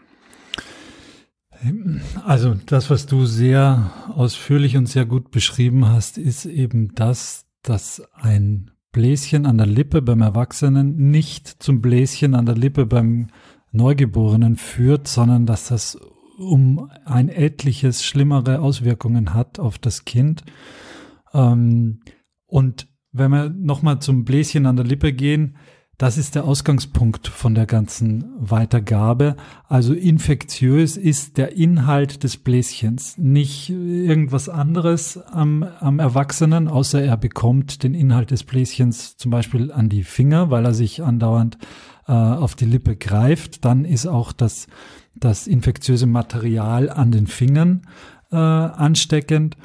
Also 2.24 2.56
das, 2.66 2.88
was 2.88 3.04
du 3.04 3.26
sehr 3.26 3.90
ausführlich 4.14 4.78
und 4.78 4.86
sehr 4.86 5.04
gut 5.04 5.30
beschrieben 5.30 5.88
hast, 5.88 6.16
ist 6.16 6.46
eben 6.46 6.94
das, 6.94 7.44
dass 7.62 8.02
ein 8.14 8.70
Bläschen 8.92 9.44
an 9.44 9.58
der 9.58 9.66
Lippe 9.66 10.00
beim 10.00 10.22
Erwachsenen 10.22 11.10
nicht 11.10 11.46
zum 11.62 11.82
Bläschen 11.82 12.34
an 12.34 12.46
der 12.46 12.56
Lippe 12.56 12.86
beim 12.86 13.28
Neugeborenen 13.72 14.56
führt, 14.56 15.06
sondern 15.06 15.44
dass 15.44 15.68
das 15.68 15.98
um 16.40 16.90
ein 17.04 17.28
etliches 17.28 18.04
schlimmere 18.04 18.60
Auswirkungen 18.60 19.34
hat 19.34 19.58
auf 19.58 19.78
das 19.78 20.04
Kind. 20.04 20.42
Ähm, 21.32 22.00
und 22.46 22.88
wenn 23.12 23.30
wir 23.30 23.50
nochmal 23.50 24.00
zum 24.00 24.24
Bläschen 24.24 24.66
an 24.66 24.76
der 24.76 24.86
Lippe 24.86 25.12
gehen, 25.12 25.56
das 26.00 26.16
ist 26.16 26.34
der 26.34 26.44
Ausgangspunkt 26.44 27.28
von 27.28 27.54
der 27.54 27.66
ganzen 27.66 28.24
Weitergabe. 28.38 29.36
Also 29.68 29.92
infektiös 29.92 30.96
ist 30.96 31.36
der 31.36 31.58
Inhalt 31.58 32.24
des 32.24 32.38
Bläschens, 32.38 33.18
nicht 33.18 33.68
irgendwas 33.68 34.48
anderes 34.48 35.18
am, 35.18 35.62
am 35.62 35.98
Erwachsenen, 35.98 36.68
außer 36.68 37.02
er 37.02 37.18
bekommt 37.18 37.82
den 37.82 37.92
Inhalt 37.92 38.30
des 38.30 38.44
Bläschens 38.44 39.18
zum 39.18 39.30
Beispiel 39.30 39.70
an 39.70 39.90
die 39.90 40.02
Finger, 40.02 40.50
weil 40.50 40.64
er 40.64 40.72
sich 40.72 41.02
andauernd 41.02 41.58
äh, 42.08 42.12
auf 42.12 42.54
die 42.54 42.64
Lippe 42.64 42.96
greift. 42.96 43.66
Dann 43.66 43.84
ist 43.84 44.06
auch 44.06 44.32
das, 44.32 44.68
das 45.14 45.46
infektiöse 45.46 46.06
Material 46.06 46.88
an 46.90 47.10
den 47.12 47.26
Fingern 47.26 47.82
äh, 48.30 48.36
ansteckend. 48.36 49.56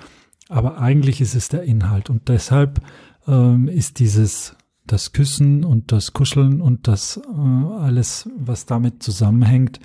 Aber 0.50 0.78
eigentlich 0.80 1.22
ist 1.22 1.36
es 1.36 1.50
der 1.50 1.64
Inhalt 1.64 2.10
und 2.10 2.30
deshalb 2.30 2.82
ähm, 3.28 3.68
ist 3.68 4.00
dieses 4.00 4.56
das 4.86 5.14
Küssen 5.14 5.64
und 5.64 5.92
das 5.92 6.14
Kuscheln 6.14 6.62
und 6.62 6.88
das 6.88 7.18
äh, 7.18 7.75
alles, 7.80 8.30
was 8.38 8.66
damit 8.66 9.02
zusammenhängt, 9.02 9.80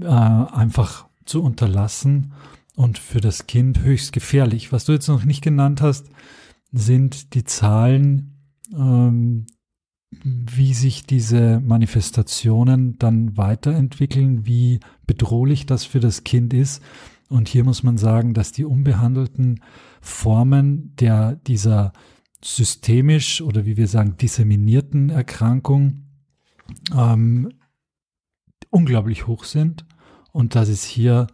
äh, 0.00 0.06
einfach 0.06 1.06
zu 1.24 1.42
unterlassen 1.42 2.32
und 2.76 2.98
für 2.98 3.20
das 3.20 3.46
Kind 3.46 3.80
höchst 3.80 4.12
gefährlich. 4.12 4.70
Was 4.70 4.84
du 4.84 4.92
jetzt 4.92 5.08
noch 5.08 5.24
nicht 5.24 5.42
genannt 5.42 5.80
hast, 5.80 6.06
sind 6.72 7.34
die 7.34 7.44
Zahlen, 7.44 8.36
ähm, 8.72 9.46
wie 10.10 10.74
sich 10.74 11.04
diese 11.06 11.60
Manifestationen 11.60 12.98
dann 12.98 13.36
weiterentwickeln, 13.36 14.46
wie 14.46 14.80
bedrohlich 15.06 15.66
das 15.66 15.84
für 15.84 16.00
das 16.00 16.24
Kind 16.24 16.54
ist. 16.54 16.82
Und 17.28 17.48
hier 17.48 17.64
muss 17.64 17.82
man 17.82 17.98
sagen, 17.98 18.34
dass 18.34 18.52
die 18.52 18.64
unbehandelten 18.64 19.60
Formen 20.00 20.94
der 20.96 21.36
dieser 21.36 21.92
systemisch 22.42 23.40
oder 23.40 23.66
wie 23.66 23.76
wir 23.76 23.88
sagen, 23.88 24.16
disseminierten 24.16 25.10
Erkrankung 25.10 26.04
ähm, 26.96 27.52
unglaublich 28.70 29.26
hoch 29.26 29.44
sind 29.44 29.84
und 30.32 30.54
dass 30.54 30.68
es 30.68 30.84
hier 30.84 31.26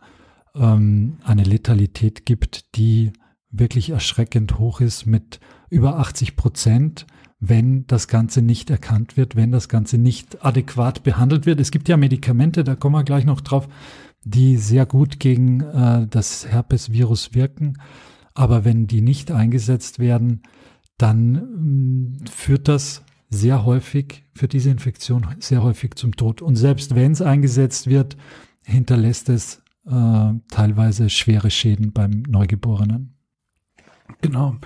ähm, 0.55 1.19
eine 1.25 1.45
Letalität 1.45 2.25
gibt, 2.25 2.77
die 2.77 3.13
wirklich 3.51 3.91
erschreckend 3.91 4.59
hoch 4.59 4.81
ist 4.81 5.07
mit 5.07 5.41
über 5.69 5.99
80 5.99 6.37
Prozent, 6.37 7.07
wenn 7.45 7.85
das 7.89 8.07
Ganze 8.07 8.41
nicht 8.41 8.71
erkannt 8.71 9.17
wird, 9.17 9.35
wenn 9.35 9.51
das 9.51 9.69
Ganze 9.69 9.99
nicht 9.99 10.45
adäquat 10.45 11.03
behandelt 11.03 11.45
wird. 11.45 11.59
Es 11.59 11.73
gibt 11.73 11.89
ja 11.89 11.97
Medikamente, 11.97 12.63
da 12.63 12.77
kommen 12.77 12.95
wir 12.95 13.03
gleich 13.03 13.25
noch 13.25 13.41
drauf, 13.41 13.69
die 14.23 14.57
sehr 14.57 14.87
gut 14.87 15.19
gegen 15.19 15.61
äh, 15.61 16.07
das 16.09 16.47
Herpesvirus 16.47 17.35
wirken. 17.35 17.79
Aber 18.33 18.65
wenn 18.65 18.87
die 18.87 19.01
nicht 19.01 19.33
eingesetzt 19.33 19.99
werden, 19.99 20.43
dann 20.99 21.35
ähm, 21.35 22.15
führt 22.31 22.69
das 22.69 23.03
sehr 23.29 23.65
häufig 23.65 24.23
für 24.35 24.47
diese 24.47 24.71
Infektion 24.71 25.27
sehr 25.41 25.65
häufig 25.65 25.97
zum 25.97 26.15
Tod. 26.15 26.43
Und 26.43 26.55
selbst 26.55 26.95
wenn 26.95 27.11
es 27.11 27.23
eingesetzt 27.23 27.89
wird, 27.89 28.17
hinterlässt 28.65 29.29
es 29.29 29.63
äh, 29.85 30.33
teilweise 30.49 31.11
schwere 31.11 31.51
Schäden 31.51 31.93
beim 31.93 32.23
Neugeborenen. 32.29 33.12
Genau. 34.21 34.57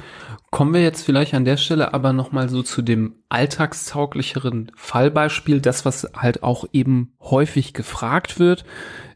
Kommen 0.50 0.74
wir 0.74 0.82
jetzt 0.82 1.02
vielleicht 1.02 1.34
an 1.34 1.44
der 1.44 1.56
Stelle 1.56 1.92
aber 1.94 2.12
nochmal 2.12 2.48
so 2.48 2.62
zu 2.62 2.82
dem 2.82 3.16
alltagstauglicheren 3.28 4.72
Fallbeispiel, 4.76 5.60
das 5.60 5.84
was 5.84 6.08
halt 6.16 6.42
auch 6.42 6.64
eben 6.72 7.12
häufig 7.20 7.74
gefragt 7.74 8.38
wird. 8.38 8.64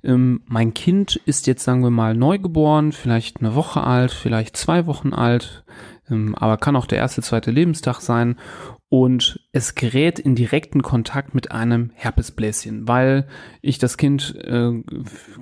Ähm, 0.03 0.43
mein 0.47 0.75
Kind 0.75 1.17
ist 1.17 1.47
jetzt, 1.47 1.65
sagen 1.65 1.83
wir 1.83 1.91
mal, 1.91 2.15
neugeboren, 2.15 2.93
vielleicht 2.93 3.41
eine 3.41 3.55
Woche 3.55 3.83
alt, 3.83 4.13
vielleicht 4.13 4.57
zwei 4.57 4.87
Wochen 4.87 5.13
alt, 5.13 5.65
ähm, 6.11 6.35
aber 6.35 6.57
kann 6.57 6.77
auch 6.77 6.87
der 6.87 6.99
erste, 6.99 7.23
zweite 7.23 7.51
Lebenstag 7.51 8.01
sein. 8.01 8.37
und 8.91 9.41
es 9.53 9.75
gerät 9.75 10.21
in 10.21 10.37
direkten 10.37 10.81
Kontakt 10.83 11.35
mit 11.35 11.51
einem 11.51 11.91
Herpesbläschen, 11.95 12.87
weil 12.87 13.27
ich 13.63 13.79
das 13.79 13.97
Kind 13.97 14.37
äh, 14.45 14.71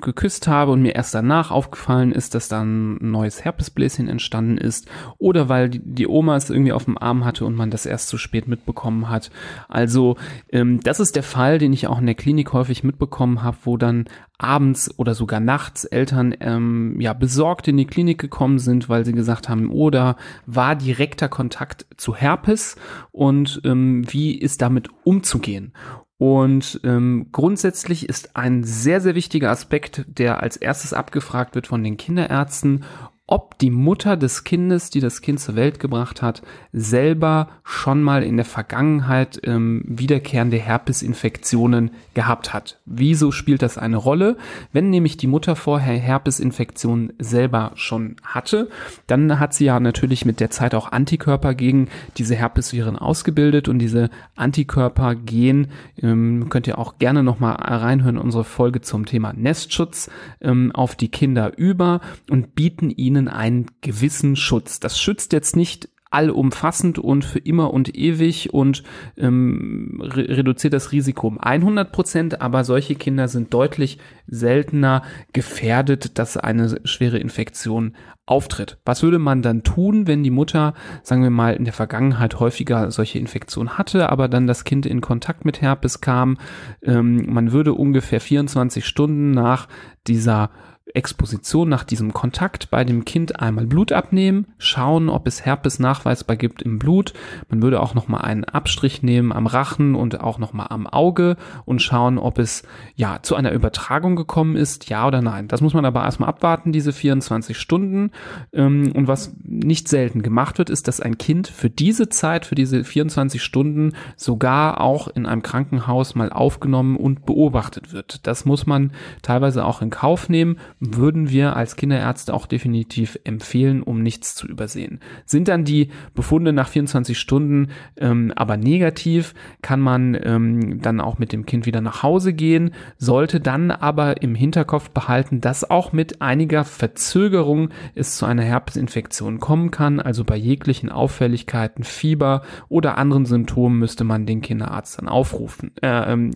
geküsst 0.00 0.48
habe 0.48 0.72
und 0.72 0.80
mir 0.80 0.94
erst 0.94 1.14
danach 1.14 1.50
aufgefallen 1.50 2.12
ist, 2.12 2.34
dass 2.34 2.48
da 2.48 2.62
ein 2.62 2.96
neues 3.10 3.44
Herpesbläschen 3.44 4.08
entstanden 4.08 4.56
ist 4.56 4.88
oder 5.18 5.50
weil 5.50 5.68
die, 5.68 5.80
die 5.84 6.06
Oma 6.06 6.36
es 6.36 6.48
irgendwie 6.48 6.72
auf 6.72 6.86
dem 6.86 6.96
Arm 6.96 7.26
hatte 7.26 7.44
und 7.44 7.54
man 7.54 7.70
das 7.70 7.84
erst 7.84 8.08
zu 8.08 8.16
spät 8.16 8.48
mitbekommen 8.48 9.10
hat. 9.10 9.30
Also 9.68 10.16
ähm, 10.50 10.80
das 10.80 11.00
ist 11.00 11.14
der 11.14 11.22
Fall, 11.22 11.58
den 11.58 11.74
ich 11.74 11.86
auch 11.86 11.98
in 11.98 12.06
der 12.06 12.14
Klinik 12.14 12.54
häufig 12.54 12.82
mitbekommen 12.84 13.42
habe, 13.42 13.58
wo 13.64 13.76
dann 13.76 14.06
abends 14.38 14.96
oder 14.98 15.14
sogar 15.14 15.40
nachts 15.40 15.84
Eltern 15.84 16.34
ähm, 16.40 17.00
ja 17.00 17.12
besorgt 17.12 17.66
in 17.68 17.76
die 17.76 17.86
Klinik 17.86 18.18
gekommen 18.18 18.60
sind, 18.60 18.88
weil 18.88 19.04
sie 19.04 19.12
gesagt 19.12 19.48
haben, 19.48 19.68
oder 19.70 20.16
war 20.46 20.76
direkter 20.76 21.28
Kontakt 21.28 21.86
zu 21.96 22.14
Herpes 22.14 22.76
und 23.10 23.60
ähm, 23.64 23.98
wie 24.07 24.38
ist 24.38 24.62
damit 24.62 24.88
umzugehen? 25.05 25.73
Und 26.19 26.81
ähm, 26.83 27.28
grundsätzlich 27.31 28.09
ist 28.09 28.37
ein 28.37 28.64
sehr, 28.64 29.00
sehr 29.00 29.14
wichtiger 29.14 29.50
Aspekt, 29.50 30.05
der 30.09 30.43
als 30.43 30.57
erstes 30.57 30.93
abgefragt 30.93 31.55
wird 31.55 31.69
von 31.69 31.85
den 31.85 31.97
Kinderärzten, 31.97 32.85
ob 33.30 33.58
die 33.58 33.70
Mutter 33.70 34.16
des 34.16 34.42
Kindes, 34.42 34.88
die 34.88 35.00
das 35.00 35.20
Kind 35.20 35.38
zur 35.38 35.54
Welt 35.54 35.78
gebracht 35.80 36.23
hat, 36.23 36.40
selber 36.73 37.49
schon 37.62 38.02
mal 38.02 38.23
in 38.23 38.37
der 38.37 38.47
Vergangenheit 38.47 39.38
ähm, 39.44 39.82
wiederkehrende 39.85 40.56
Herpesinfektionen 40.56 41.90
gehabt 42.14 42.54
hat. 42.54 42.80
Wieso 42.87 43.30
spielt 43.30 43.61
das 43.61 43.76
eine 43.76 43.99
Rolle? 43.99 44.38
Wenn 44.73 44.88
nämlich 44.88 45.18
die 45.18 45.26
Mutter 45.26 45.56
vorher 45.56 45.99
Herpesinfektionen 45.99 47.12
selber 47.18 47.73
schon 47.75 48.16
hatte, 48.23 48.70
dann 49.06 49.38
hat 49.38 49.52
sie 49.52 49.66
ja 49.66 49.78
natürlich 49.78 50.25
mit 50.25 50.40
der 50.40 50.50
Zeit 50.50 50.75
auch 50.75 50.90
Antikörper 50.90 51.54
gegen 51.54 51.88
diese 52.16 52.35
Herpesviren 52.35 52.97
ausgebildet 52.97 53.68
und 53.68 53.78
diese 53.78 54.08
Antikörper 54.37 55.14
gehen, 55.14 55.68
ähm, 56.00 56.47
könnt 56.49 56.66
ihr 56.66 56.78
auch 56.78 56.99
gerne 56.99 57.23
nochmal 57.23 57.56
reinhören, 57.56 58.16
unsere 58.16 58.44
Folge 58.44 58.80
zum 58.80 59.04
Thema 59.04 59.35
Nestschutz 59.35 60.11
ähm, 60.40 60.73
auf 60.73 60.97
die 60.97 61.11
Kinder 61.11 61.58
über 61.58 62.00
und 62.30 62.54
bieten 62.54 62.88
ihnen 62.88 63.17
ihnen 63.18 63.28
einen 63.28 63.66
gewissen 63.80 64.37
Schutz. 64.37 64.80
Das 64.80 64.98
schützt 65.00 65.32
jetzt 65.32 65.56
nicht 65.56 65.88
allumfassend 66.10 66.98
und 66.98 67.25
für 67.25 67.38
immer 67.38 67.72
und 67.72 67.94
ewig 67.94 68.54
und 68.54 68.82
ähm, 69.16 70.00
re 70.02 70.37
reduziert 70.37 70.72
das 70.72 70.92
Risiko 70.92 71.26
um 71.26 71.38
100 71.38 71.92
Prozent, 71.92 72.40
aber 72.40 72.64
solche 72.64 72.94
Kinder 72.94 73.28
sind 73.28 73.52
deutlich 73.52 73.98
seltener 74.26 75.02
gefährdet, 75.32 76.18
dass 76.18 76.37
eine 76.37 76.80
schwere 76.84 77.18
Infektion 77.18 77.94
auftritt. 78.25 78.78
Was 78.84 79.02
würde 79.02 79.18
man 79.18 79.42
dann 79.42 79.62
tun, 79.62 80.06
wenn 80.06 80.22
die 80.22 80.30
Mutter, 80.30 80.75
sagen 81.02 81.22
wir 81.22 81.30
mal, 81.30 81.54
in 81.54 81.64
der 81.64 81.72
Vergangenheit 81.72 82.40
häufiger 82.40 82.90
solche 82.90 83.18
Infektionen 83.18 83.76
hatte, 83.78 84.10
aber 84.10 84.28
dann 84.28 84.46
das 84.46 84.64
Kind 84.64 84.87
in 84.87 85.00
Kontakt 85.00 85.44
mit 85.44 85.60
Herpes 85.60 86.00
kam? 86.00 86.38
Ähm, 86.82 87.26
man 87.26 87.52
würde 87.52 87.75
ungefähr 87.75 88.20
24 88.20 88.87
Stunden 88.87 89.30
nach 89.30 89.68
dieser 90.06 90.50
Exposition 90.95 91.68
nach 91.68 91.85
diesem 91.85 92.12
Kontakt 92.12 92.71
bei 92.71 92.85
dem 92.85 93.04
Kind 93.04 93.40
einmal 93.40 93.66
Blut 93.66 93.92
abnehmen, 93.92 94.47
schauen, 94.59 95.09
ob 95.09 95.26
es 95.26 95.45
Herpes 95.45 95.78
nachweisbar 95.78 96.37
gibt 96.37 96.62
im 96.62 96.78
Blut. 96.78 97.12
Man 97.49 97.62
würde 97.62 97.80
auch 97.80 97.95
noch 97.95 98.09
mal 98.09 98.21
einen 98.21 98.45
Abstrich 98.45 99.02
nehmen 99.02 99.33
am 99.33 99.47
Rachen 99.47 99.95
und 99.95 100.21
auch 100.21 100.38
noch 100.38 100.52
mal 100.52 100.66
am 100.66 100.87
Auge 100.87 101.37
und 101.64 101.83
schauen, 101.83 102.18
ob 102.18 102.38
es 102.38 102.62
ja 102.95 103.18
zu 103.23 103.35
einer 103.35 103.52
Übertragung 103.52 104.16
gekommen 104.16 104.57
ist, 104.57 104.88
ja 104.88 105.07
oder 105.07 105.23
nein. 105.23 105.49
Das 105.49 105.61
muss 105.61 105.75
man 105.75 105.85
aber 105.85 106.04
erstmal 106.04 106.28
abwarten, 106.28 106.73
diese 106.73 106.92
24 106.92 107.59
Stunden. 107.59 108.11
Ähm, 108.52 108.92
und 108.95 109.09
was 109.09 109.35
nicht 109.45 109.88
selten 109.88 110.23
gemacht 110.23 110.59
wird, 110.59 110.71
ist, 110.71 110.88
dass 110.88 111.00
ein 111.00 111.18
Kind 111.18 111.49
für 111.49 111.71
diese 111.71 112.09
Zeit, 112.09 112.47
für 112.47 112.54
diese 112.54 112.85
24 112.85 113.42
Stunden 113.42 113.92
sogar 114.16 114.80
auch 114.80 115.09
in 115.09 115.26
einem 115.26 115.42
Krankenhaus 115.42 116.14
mal 116.14 116.30
aufgenommen 116.33 116.97
und 116.97 117.26
beobachtet 117.26 117.92
wird. 117.92 118.26
Das 118.26 118.45
muss 118.45 118.66
man 118.66 118.92
teilweise 119.23 119.64
auch 119.64 119.83
in 119.83 119.90
Kauf 119.90 120.28
nehmen 120.28 120.59
würden 120.80 121.30
wir 121.30 121.56
als 121.56 121.76
Kinderärzte 121.76 122.35
auch 122.35 122.47
definitiv 122.47 123.18
empfehlen, 123.25 123.82
um 123.82 124.02
nichts 124.02 124.35
zu 124.35 124.47
übersehen. 124.47 125.00
Sind 125.25 125.49
dann 125.49 125.64
die 125.64 125.88
Befunde 126.14 126.52
nach 126.52 126.68
24 126.68 127.18
Stunden 127.18 127.68
ähm, 127.97 128.32
aber 128.37 128.56
negativ, 128.56 129.35
kann 129.62 129.80
man 129.80 130.16
ähm, 130.23 130.80
dann 130.80 131.00
auch 131.00 131.18
mit 131.18 131.32
dem 131.32 131.47
Kind 131.47 131.66
wieder 131.66 131.80
nach 131.80 132.02
Hause 132.02 132.32
gehen, 132.32 132.73
sollte 132.97 133.40
dann 133.40 133.70
aber 133.70 134.23
im 134.23 134.35
Hinterkopf 134.35 134.90
behalten, 134.90 135.40
dass 135.40 135.68
auch 135.68 135.92
mit 135.92 136.23
einiger 136.23 136.64
Verzögerung 136.64 137.70
es 137.94 138.16
zu 138.16 138.26
einer 138.26 138.42
Herpesinfektion 138.42 139.40
kommen 139.40 139.70
kann. 139.70 140.00
Also 140.00 140.25
bei 140.25 140.37
jeglichen 140.37 140.90
Auffälligkeiten, 140.90 141.85
Fieber 141.85 142.42
oder 142.68 142.99
anderen 142.99 143.26
Symptomen 143.26 143.78
müsste 143.78 144.04
man 144.04 144.26
den 144.26 144.40
Kinderarzt 144.40 144.99
dann 144.99 145.08
aufrufen, 145.08 145.73
äh, 145.82 146.12
ähm, 146.12 146.30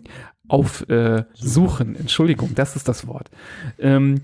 aufsuchen. 0.47 1.95
Äh, 1.95 1.99
Entschuldigung, 1.99 2.55
das 2.55 2.75
ist 2.75 2.87
das 2.87 3.07
Wort. 3.07 3.29
Ähm, 3.79 4.21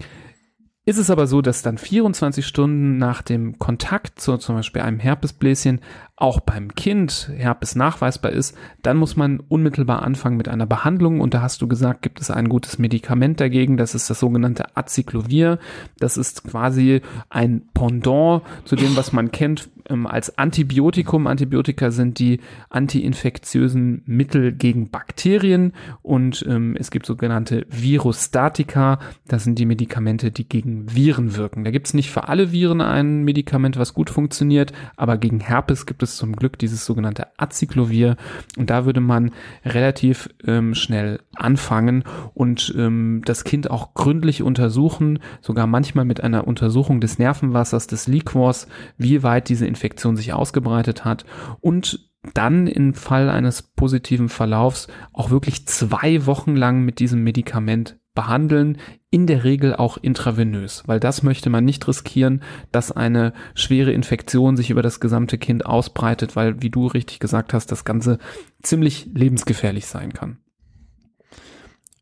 ist 0.89 0.97
es 0.97 1.11
aber 1.11 1.27
so, 1.27 1.43
dass 1.43 1.61
dann 1.61 1.77
24 1.77 2.47
Stunden 2.47 2.97
nach 2.97 3.21
dem 3.21 3.59
Kontakt 3.59 4.19
zu 4.19 4.37
zum 4.37 4.55
Beispiel 4.55 4.81
einem 4.81 4.97
Herpesbläschen 4.97 5.81
auch 6.15 6.39
beim 6.39 6.73
Kind 6.73 7.29
Herpes 7.35 7.75
nachweisbar 7.75 8.31
ist, 8.31 8.57
dann 8.81 8.97
muss 8.97 9.15
man 9.15 9.39
unmittelbar 9.39 10.01
anfangen 10.01 10.35
mit 10.35 10.47
einer 10.47 10.65
Behandlung. 10.65 11.21
Und 11.21 11.35
da 11.35 11.41
hast 11.43 11.61
du 11.61 11.67
gesagt, 11.67 12.01
gibt 12.01 12.19
es 12.19 12.31
ein 12.31 12.49
gutes 12.49 12.79
Medikament 12.79 13.39
dagegen. 13.39 13.77
Das 13.77 13.93
ist 13.93 14.09
das 14.09 14.19
sogenannte 14.19 14.75
Acyclovir. 14.75 15.59
Das 15.99 16.17
ist 16.17 16.43
quasi 16.45 17.01
ein 17.29 17.67
Pendant 17.75 18.41
zu 18.65 18.75
dem, 18.75 18.97
was 18.97 19.13
man 19.13 19.31
kennt 19.31 19.69
ähm, 19.89 20.07
als 20.07 20.37
Antibiotikum. 20.37 21.27
Antibiotika 21.27 21.91
sind 21.91 22.19
die 22.19 22.39
antiinfektiösen 22.69 24.03
Mittel 24.05 24.51
gegen 24.51 24.89
Bakterien. 24.89 25.73
Und 26.01 26.45
ähm, 26.47 26.75
es 26.79 26.91
gibt 26.91 27.05
sogenannte 27.05 27.65
Virostatika. 27.69 28.99
Das 29.27 29.43
sind 29.43 29.59
die 29.59 29.65
Medikamente, 29.65 30.31
die 30.31 30.47
gegen 30.47 30.93
Viren 30.93 31.35
wirken. 31.35 31.63
Da 31.63 31.71
gibt 31.71 31.87
es 31.87 31.93
nicht 31.93 32.11
für 32.11 32.27
alle 32.27 32.51
Viren 32.51 32.81
ein 32.81 33.23
Medikament, 33.23 33.77
was 33.77 33.93
gut 33.93 34.09
funktioniert, 34.09 34.73
aber 34.95 35.17
gegen 35.17 35.39
Herpes 35.39 35.85
gibt 35.85 36.03
es 36.03 36.17
zum 36.17 36.35
Glück 36.35 36.57
dieses 36.59 36.85
sogenannte 36.85 37.27
Acyclovir 37.37 38.17
und 38.57 38.69
da 38.69 38.85
würde 38.85 39.01
man 39.01 39.31
relativ 39.65 40.29
ähm, 40.45 40.75
schnell 40.75 41.19
anfangen 41.35 42.03
und 42.33 42.73
ähm, 42.77 43.21
das 43.25 43.43
Kind 43.43 43.71
auch 43.71 43.93
gründlich 43.93 44.43
untersuchen, 44.43 45.19
sogar 45.41 45.67
manchmal 45.67 46.05
mit 46.05 46.21
einer 46.21 46.47
Untersuchung 46.47 47.01
des 47.01 47.19
Nervenwassers, 47.19 47.87
des 47.87 48.07
Liquors, 48.07 48.67
wie 48.97 49.23
weit 49.23 49.49
diese 49.49 49.65
Infektion 49.65 49.78
sich 50.15 50.33
ausgebreitet 50.33 51.05
hat 51.05 51.25
und 51.59 52.09
dann 52.33 52.67
im 52.67 52.93
Fall 52.93 53.29
eines 53.29 53.61
positiven 53.61 54.29
Verlaufs 54.29 54.87
auch 55.13 55.29
wirklich 55.29 55.67
zwei 55.67 56.25
Wochen 56.25 56.55
lang 56.55 56.83
mit 56.83 56.99
diesem 56.99 57.23
Medikament 57.23 57.97
behandeln, 58.13 58.77
in 59.11 59.27
der 59.27 59.45
Regel 59.45 59.75
auch 59.75 59.97
intravenös, 59.97 60.83
weil 60.87 60.99
das 60.99 61.23
möchte 61.23 61.49
man 61.49 61.63
nicht 61.63 61.87
riskieren, 61.87 62.41
dass 62.71 62.91
eine 62.91 63.33
schwere 63.55 63.93
Infektion 63.93 64.57
sich 64.57 64.69
über 64.71 64.81
das 64.81 64.99
gesamte 64.99 65.37
Kind 65.37 65.65
ausbreitet, 65.65 66.35
weil, 66.35 66.61
wie 66.61 66.69
du 66.69 66.87
richtig 66.87 67.19
gesagt 67.19 67.53
hast, 67.53 67.71
das 67.71 67.85
Ganze 67.85 68.19
ziemlich 68.61 69.09
lebensgefährlich 69.13 69.85
sein 69.85 70.11
kann. 70.11 70.39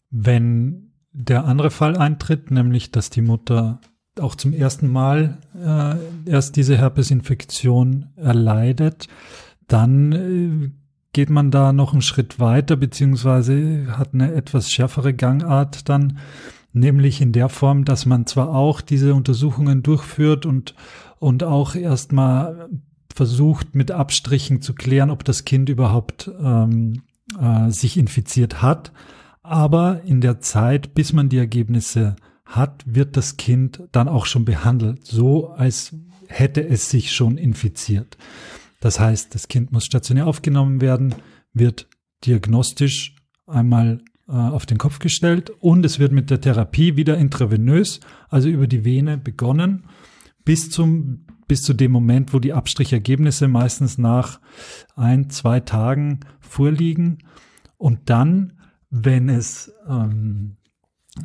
Wenn 0.10 0.94
der 1.12 1.46
andere 1.46 1.70
Fall 1.70 1.98
eintritt, 1.98 2.50
nämlich 2.50 2.92
dass 2.92 3.10
die 3.12 3.22
Mutter 3.22 3.80
auch 4.20 4.36
zum 4.36 4.54
ersten 4.54 4.88
Mal 4.88 5.38
äh, 5.56 6.30
erst 6.30 6.56
diese 6.56 6.78
Herpesinfektion 6.78 8.08
erleidet, 8.16 9.08
dann 9.68 10.12
äh, 10.12 10.72
geht 11.14 11.30
man 11.30 11.52
da 11.52 11.74
noch 11.74 11.94
einen 11.94 12.02
Schritt 12.02 12.40
weiter, 12.40 12.76
beziehungsweise 12.76 13.98
hat 13.98 14.14
eine 14.14 14.34
etwas 14.34 14.72
schärfere 14.72 15.14
Gangart 15.14 15.90
dann, 15.90 16.20
nämlich 16.74 17.22
in 17.22 17.32
der 17.32 17.50
Form, 17.50 17.86
dass 17.86 18.06
man 18.06 18.28
zwar 18.28 18.50
auch 18.50 18.82
diese 18.82 19.16
Untersuchungen 19.16 19.82
durchführt 19.84 20.46
und, 20.46 20.76
und 21.20 21.44
auch 21.44 21.76
erstmal 21.76 22.70
versucht, 23.16 23.74
mit 23.74 23.92
Abstrichen 23.92 24.62
zu 24.62 24.76
klären, 24.76 25.10
ob 25.10 25.24
das 25.24 25.44
Kind 25.44 25.70
überhaupt 25.70 26.30
ähm, 26.40 27.02
äh, 27.42 27.72
sich 27.72 27.98
infiziert 27.98 28.62
hat. 28.62 28.92
Aber 29.42 30.02
in 30.04 30.22
der 30.22 30.40
Zeit, 30.40 30.94
bis 30.94 31.14
man 31.14 31.30
die 31.30 31.38
Ergebnisse 31.38 32.16
hat, 32.48 32.84
wird 32.86 33.18
das 33.18 33.38
Kind 33.38 33.84
dann 33.92 34.08
auch 34.08 34.26
schon 34.26 34.46
behandelt, 34.46 35.06
so 35.06 35.50
als 35.50 35.96
hätte 36.28 36.68
es 36.68 36.90
sich 36.90 37.12
schon 37.12 37.38
infiziert. 37.38 38.18
Das 38.80 39.00
heißt, 39.00 39.34
das 39.36 39.48
Kind 39.48 39.72
muss 39.72 39.86
stationär 39.86 40.28
aufgenommen 40.28 40.82
werden, 40.82 41.16
wird 41.54 41.88
diagnostisch 42.26 43.16
einmal 43.46 44.02
äh, 44.28 44.32
auf 44.32 44.66
den 44.66 44.78
Kopf 44.78 45.00
gestellt 45.00 45.50
und 45.50 45.86
es 45.86 46.00
wird 46.00 46.12
mit 46.12 46.30
der 46.30 46.42
Therapie 46.42 46.96
wieder 46.96 47.18
intravenös, 47.18 48.00
also 48.30 48.50
über 48.50 48.68
die 48.68 48.86
Vene 48.86 49.18
begonnen, 49.18 49.86
bis 50.44 50.70
zum 50.70 51.26
bis 51.48 51.62
zu 51.62 51.74
dem 51.74 51.92
Moment, 51.92 52.34
wo 52.34 52.40
die 52.40 52.54
Abstrichergebnisse 52.54 53.48
meistens 53.48 53.98
nach 53.98 54.42
ein, 54.96 55.30
zwei 55.30 55.62
Tagen 55.62 56.20
vorliegen. 56.42 57.20
Und 57.78 58.10
dann, 58.10 58.54
wenn 58.90 59.30
es 59.30 59.74
ähm, 59.88 60.58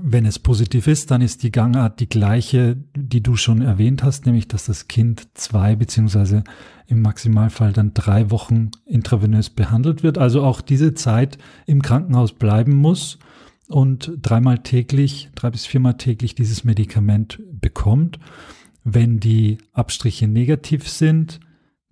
wenn 0.01 0.27
es 0.27 0.39
positiv 0.39 0.87
ist, 0.87 1.11
dann 1.11 1.21
ist 1.21 1.43
die 1.43 1.51
Gangart 1.51 2.01
die 2.01 2.09
gleiche, 2.09 2.77
die 2.97 3.23
du 3.23 3.37
schon 3.37 3.63
erwähnt 3.63 4.03
hast, 4.03 4.27
nämlich 4.27 4.49
dass 4.49 4.67
das 4.67 4.89
Kind 4.89 5.29
zwei 5.35 5.77
beziehungsweise 5.77 6.45
im 6.87 7.03
Maximalfall 7.03 7.73
dann 7.73 7.95
drei 7.95 8.31
Wochen 8.31 8.71
intravenös 8.87 9.51
behandelt 9.51 10.03
wird. 10.03 10.19
Also 10.19 10.43
auch 10.43 10.61
diese 10.61 10.95
Zeit 10.95 11.39
im 11.67 11.83
Krankenhaus 11.83 12.33
bleiben 12.33 12.75
muss 12.75 13.19
und 13.69 14.13
dreimal 14.21 14.59
täglich, 14.59 15.31
drei 15.35 15.51
bis 15.51 15.67
viermal 15.67 15.97
täglich 15.97 16.35
dieses 16.35 16.65
Medikament 16.65 17.43
bekommt. 17.51 18.19
Wenn 18.85 19.21
die 19.21 19.59
Abstriche 19.73 20.29
negativ 20.29 20.89
sind, 20.89 21.41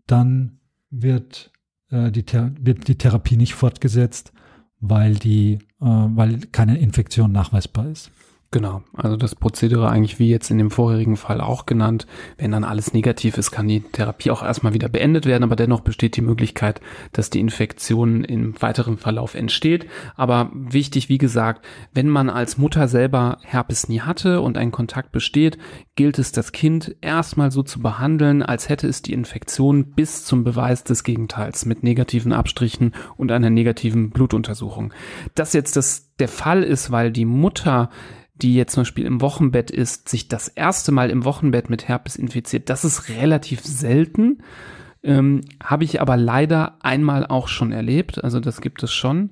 dann 0.07 0.59
wird, 0.91 1.53
äh, 1.91 2.11
die, 2.11 2.25
wird 2.61 2.89
die 2.89 2.99
Therapie 2.99 3.37
nicht 3.37 3.55
fortgesetzt, 3.55 4.33
weil 4.81 5.15
die, 5.15 5.59
weil 5.81 6.41
keine 6.53 6.79
Infektion 6.79 7.33
nachweisbar 7.33 7.87
ist. 7.87 8.11
Genau, 8.53 8.83
also 8.95 9.17
das 9.17 9.37
Prozedere 9.37 9.89
eigentlich 9.91 10.19
wie 10.19 10.29
jetzt 10.29 10.51
in 10.51 10.59
dem 10.59 10.73
vorherigen 10.73 11.17
Fall 11.17 11.41
auch 11.41 11.67
genannt. 11.67 12.09
Wenn 12.37 12.51
dann 12.51 12.65
alles 12.65 12.93
negativ 12.93 13.39
ist, 13.39 13.53
kann 13.53 13.69
die 13.69 13.79
Therapie 13.81 14.33
auch 14.33 14.43
erstmal 14.43 14.75
wieder 14.75 14.89
beendet 14.89 15.25
werden, 15.25 15.45
aber 15.45 15.55
dennoch 15.55 15.83
besteht 15.83 16.17
die 16.17 16.21
Möglichkeit, 16.21 16.81
dass 17.13 17.31
die 17.31 17.39
Infektion 17.39 18.25
im 18.25 18.61
weiteren 18.61 18.99
Verlauf 18.99 19.37
entsteht. 19.37 19.87
Aber 20.17 20.51
wichtig, 20.53 21.09
wie 21.09 21.19
gesagt, 21.19 21.65
wenn 21.95 22.09
man 22.09 22.29
als 22.29 22.59
Mutter 22.59 22.89
selber 22.89 23.39
Herpes 23.45 23.89
nie 23.89 24.01
hatte 24.01 24.41
und 24.41 24.59
ein 24.59 24.73
Kontakt 24.73 25.13
besteht, 25.13 25.57
gilt 25.95 26.19
es, 26.19 26.33
das 26.33 26.51
Kind 26.51 26.97
erstmal 27.03 27.53
so 27.53 27.63
zu 27.63 27.79
behandeln, 27.79 28.43
als 28.43 28.69
hätte 28.69 28.89
es 28.89 29.01
die 29.01 29.13
Infektion 29.13 29.93
bis 29.93 30.25
zum 30.25 30.43
Beweis 30.43 30.83
des 30.83 31.05
Gegenteils 31.05 31.67
mit 31.67 31.85
negativen 31.85 32.33
Abstrichen 32.33 32.97
und 33.17 33.31
einer 33.31 33.51
negativen 33.51 34.11
Blutuntersuchung. 34.11 34.93
Dass 35.37 35.53
jetzt 35.53 35.77
das 35.77 36.11
der 36.19 36.29
Fall 36.29 36.65
ist, 36.65 36.91
weil 36.91 37.13
die 37.13 37.25
Mutter 37.25 37.91
die 38.43 38.55
jetzt 38.55 38.75
zum 38.75 38.83
Beispiel 38.83 39.07
im 39.07 39.21
Wochenbett 39.21 39.71
ist, 39.71 40.09
sich 40.09 40.29
das 40.29 40.49
erste 40.49 40.93
Mal 40.93 41.11
im 41.11 41.25
Wochenbett 41.25 41.71
mit 41.71 41.89
Herpes 41.89 42.17
infiziert, 42.17 42.69
das 42.71 42.85
ist 42.85 43.09
relativ 43.09 43.61
selten. 43.65 44.43
Ähm, 45.03 45.41
Habe 45.63 45.85
ich 45.85 46.01
aber 46.01 46.17
leider 46.19 46.77
einmal 46.81 47.27
auch 47.27 47.49
schon 47.49 47.73
erlebt, 47.73 48.23
also 48.23 48.39
das 48.39 48.61
gibt 48.61 48.83
es 48.83 48.93
schon. 48.93 49.31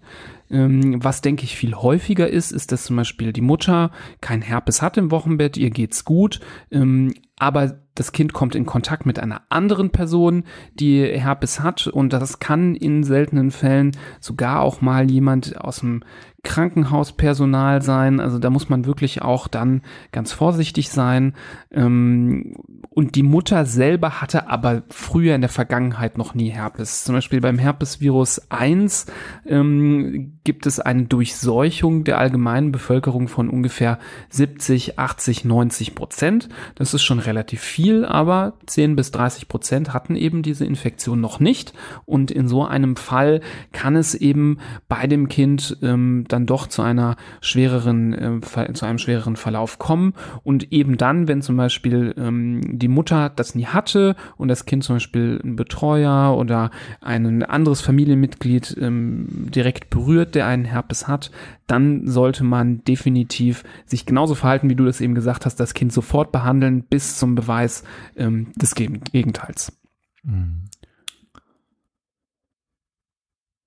Ähm, 0.50 1.04
was 1.04 1.20
denke 1.20 1.44
ich 1.44 1.56
viel 1.56 1.74
häufiger 1.74 2.28
ist, 2.28 2.52
ist, 2.52 2.72
dass 2.72 2.84
zum 2.84 2.96
Beispiel 2.96 3.34
die 3.34 3.42
Mutter 3.42 3.90
kein 4.22 4.40
Herpes 4.40 4.80
hat 4.80 4.96
im 4.96 5.10
Wochenbett, 5.10 5.58
ihr 5.58 5.68
geht's 5.68 6.06
gut, 6.06 6.40
ähm, 6.70 7.12
aber 7.38 7.78
das 7.94 8.12
Kind 8.12 8.32
kommt 8.32 8.54
in 8.54 8.64
Kontakt 8.64 9.04
mit 9.04 9.18
einer 9.18 9.42
anderen 9.50 9.90
Person, 9.90 10.44
die 10.74 11.04
Herpes 11.04 11.60
hat 11.60 11.86
und 11.86 12.12
das 12.12 12.38
kann 12.38 12.74
in 12.74 13.04
seltenen 13.04 13.50
Fällen 13.50 13.92
sogar 14.20 14.62
auch 14.62 14.80
mal 14.80 15.10
jemand 15.10 15.60
aus 15.60 15.80
dem 15.80 16.02
Krankenhauspersonal 16.44 17.82
sein. 17.82 18.20
Also 18.20 18.38
da 18.38 18.50
muss 18.50 18.68
man 18.68 18.86
wirklich 18.86 19.22
auch 19.22 19.48
dann 19.48 19.82
ganz 20.12 20.32
vorsichtig 20.32 20.90
sein. 20.90 21.34
Ähm, 21.70 22.54
und 22.98 23.14
die 23.14 23.22
Mutter 23.22 23.64
selber 23.64 24.20
hatte 24.20 24.48
aber 24.48 24.82
früher 24.88 25.36
in 25.36 25.40
der 25.40 25.48
Vergangenheit 25.48 26.18
noch 26.18 26.34
nie 26.34 26.48
Herpes. 26.48 27.04
Zum 27.04 27.14
Beispiel 27.14 27.40
beim 27.40 27.56
Herpesvirus 27.56 28.50
1 28.50 29.06
ähm, 29.46 30.40
gibt 30.42 30.66
es 30.66 30.80
eine 30.80 31.04
Durchseuchung 31.04 32.02
der 32.02 32.18
allgemeinen 32.18 32.72
Bevölkerung 32.72 33.28
von 33.28 33.50
ungefähr 33.50 34.00
70, 34.30 34.98
80, 34.98 35.44
90 35.44 35.94
Prozent. 35.94 36.48
Das 36.74 36.92
ist 36.92 37.04
schon 37.04 37.20
relativ 37.20 37.60
viel, 37.60 38.04
aber 38.04 38.54
10 38.66 38.96
bis 38.96 39.12
30 39.12 39.46
Prozent 39.46 39.94
hatten 39.94 40.16
eben 40.16 40.42
diese 40.42 40.64
Infektion 40.64 41.20
noch 41.20 41.38
nicht. 41.38 41.74
Und 42.04 42.32
in 42.32 42.48
so 42.48 42.64
einem 42.64 42.96
Fall 42.96 43.42
kann 43.70 43.94
es 43.94 44.16
eben 44.16 44.58
bei 44.88 45.06
dem 45.06 45.28
Kind 45.28 45.78
ähm, 45.82 46.24
dann 46.26 46.46
doch 46.46 46.66
zu 46.66 46.82
einer 46.82 47.14
schwereren, 47.42 48.40
äh, 48.42 48.72
zu 48.72 48.86
einem 48.86 48.98
schwereren 48.98 49.36
Verlauf 49.36 49.78
kommen. 49.78 50.14
Und 50.42 50.72
eben 50.72 50.96
dann, 50.96 51.28
wenn 51.28 51.42
zum 51.42 51.56
Beispiel 51.56 52.12
ähm, 52.18 52.60
die 52.64 52.87
Mutter 52.88 53.30
das 53.30 53.54
nie 53.54 53.66
hatte 53.66 54.16
und 54.36 54.48
das 54.48 54.66
Kind 54.66 54.84
zum 54.84 54.96
Beispiel 54.96 55.40
einen 55.42 55.56
Betreuer 55.56 56.36
oder 56.36 56.70
ein 57.00 57.42
anderes 57.42 57.80
Familienmitglied 57.80 58.76
ähm, 58.80 59.48
direkt 59.54 59.90
berührt, 59.90 60.34
der 60.34 60.46
einen 60.46 60.64
Herpes 60.64 61.06
hat, 61.06 61.30
dann 61.66 62.06
sollte 62.06 62.44
man 62.44 62.82
definitiv 62.84 63.64
sich 63.86 64.06
genauso 64.06 64.34
verhalten, 64.34 64.70
wie 64.70 64.74
du 64.74 64.84
das 64.84 65.00
eben 65.00 65.14
gesagt 65.14 65.46
hast, 65.46 65.56
das 65.56 65.74
Kind 65.74 65.92
sofort 65.92 66.32
behandeln 66.32 66.82
bis 66.82 67.18
zum 67.18 67.34
Beweis 67.34 67.84
ähm, 68.16 68.52
des 68.56 68.74
Gegenteils. 68.74 69.78
Mhm. 70.24 70.64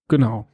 Genau. 0.08 0.48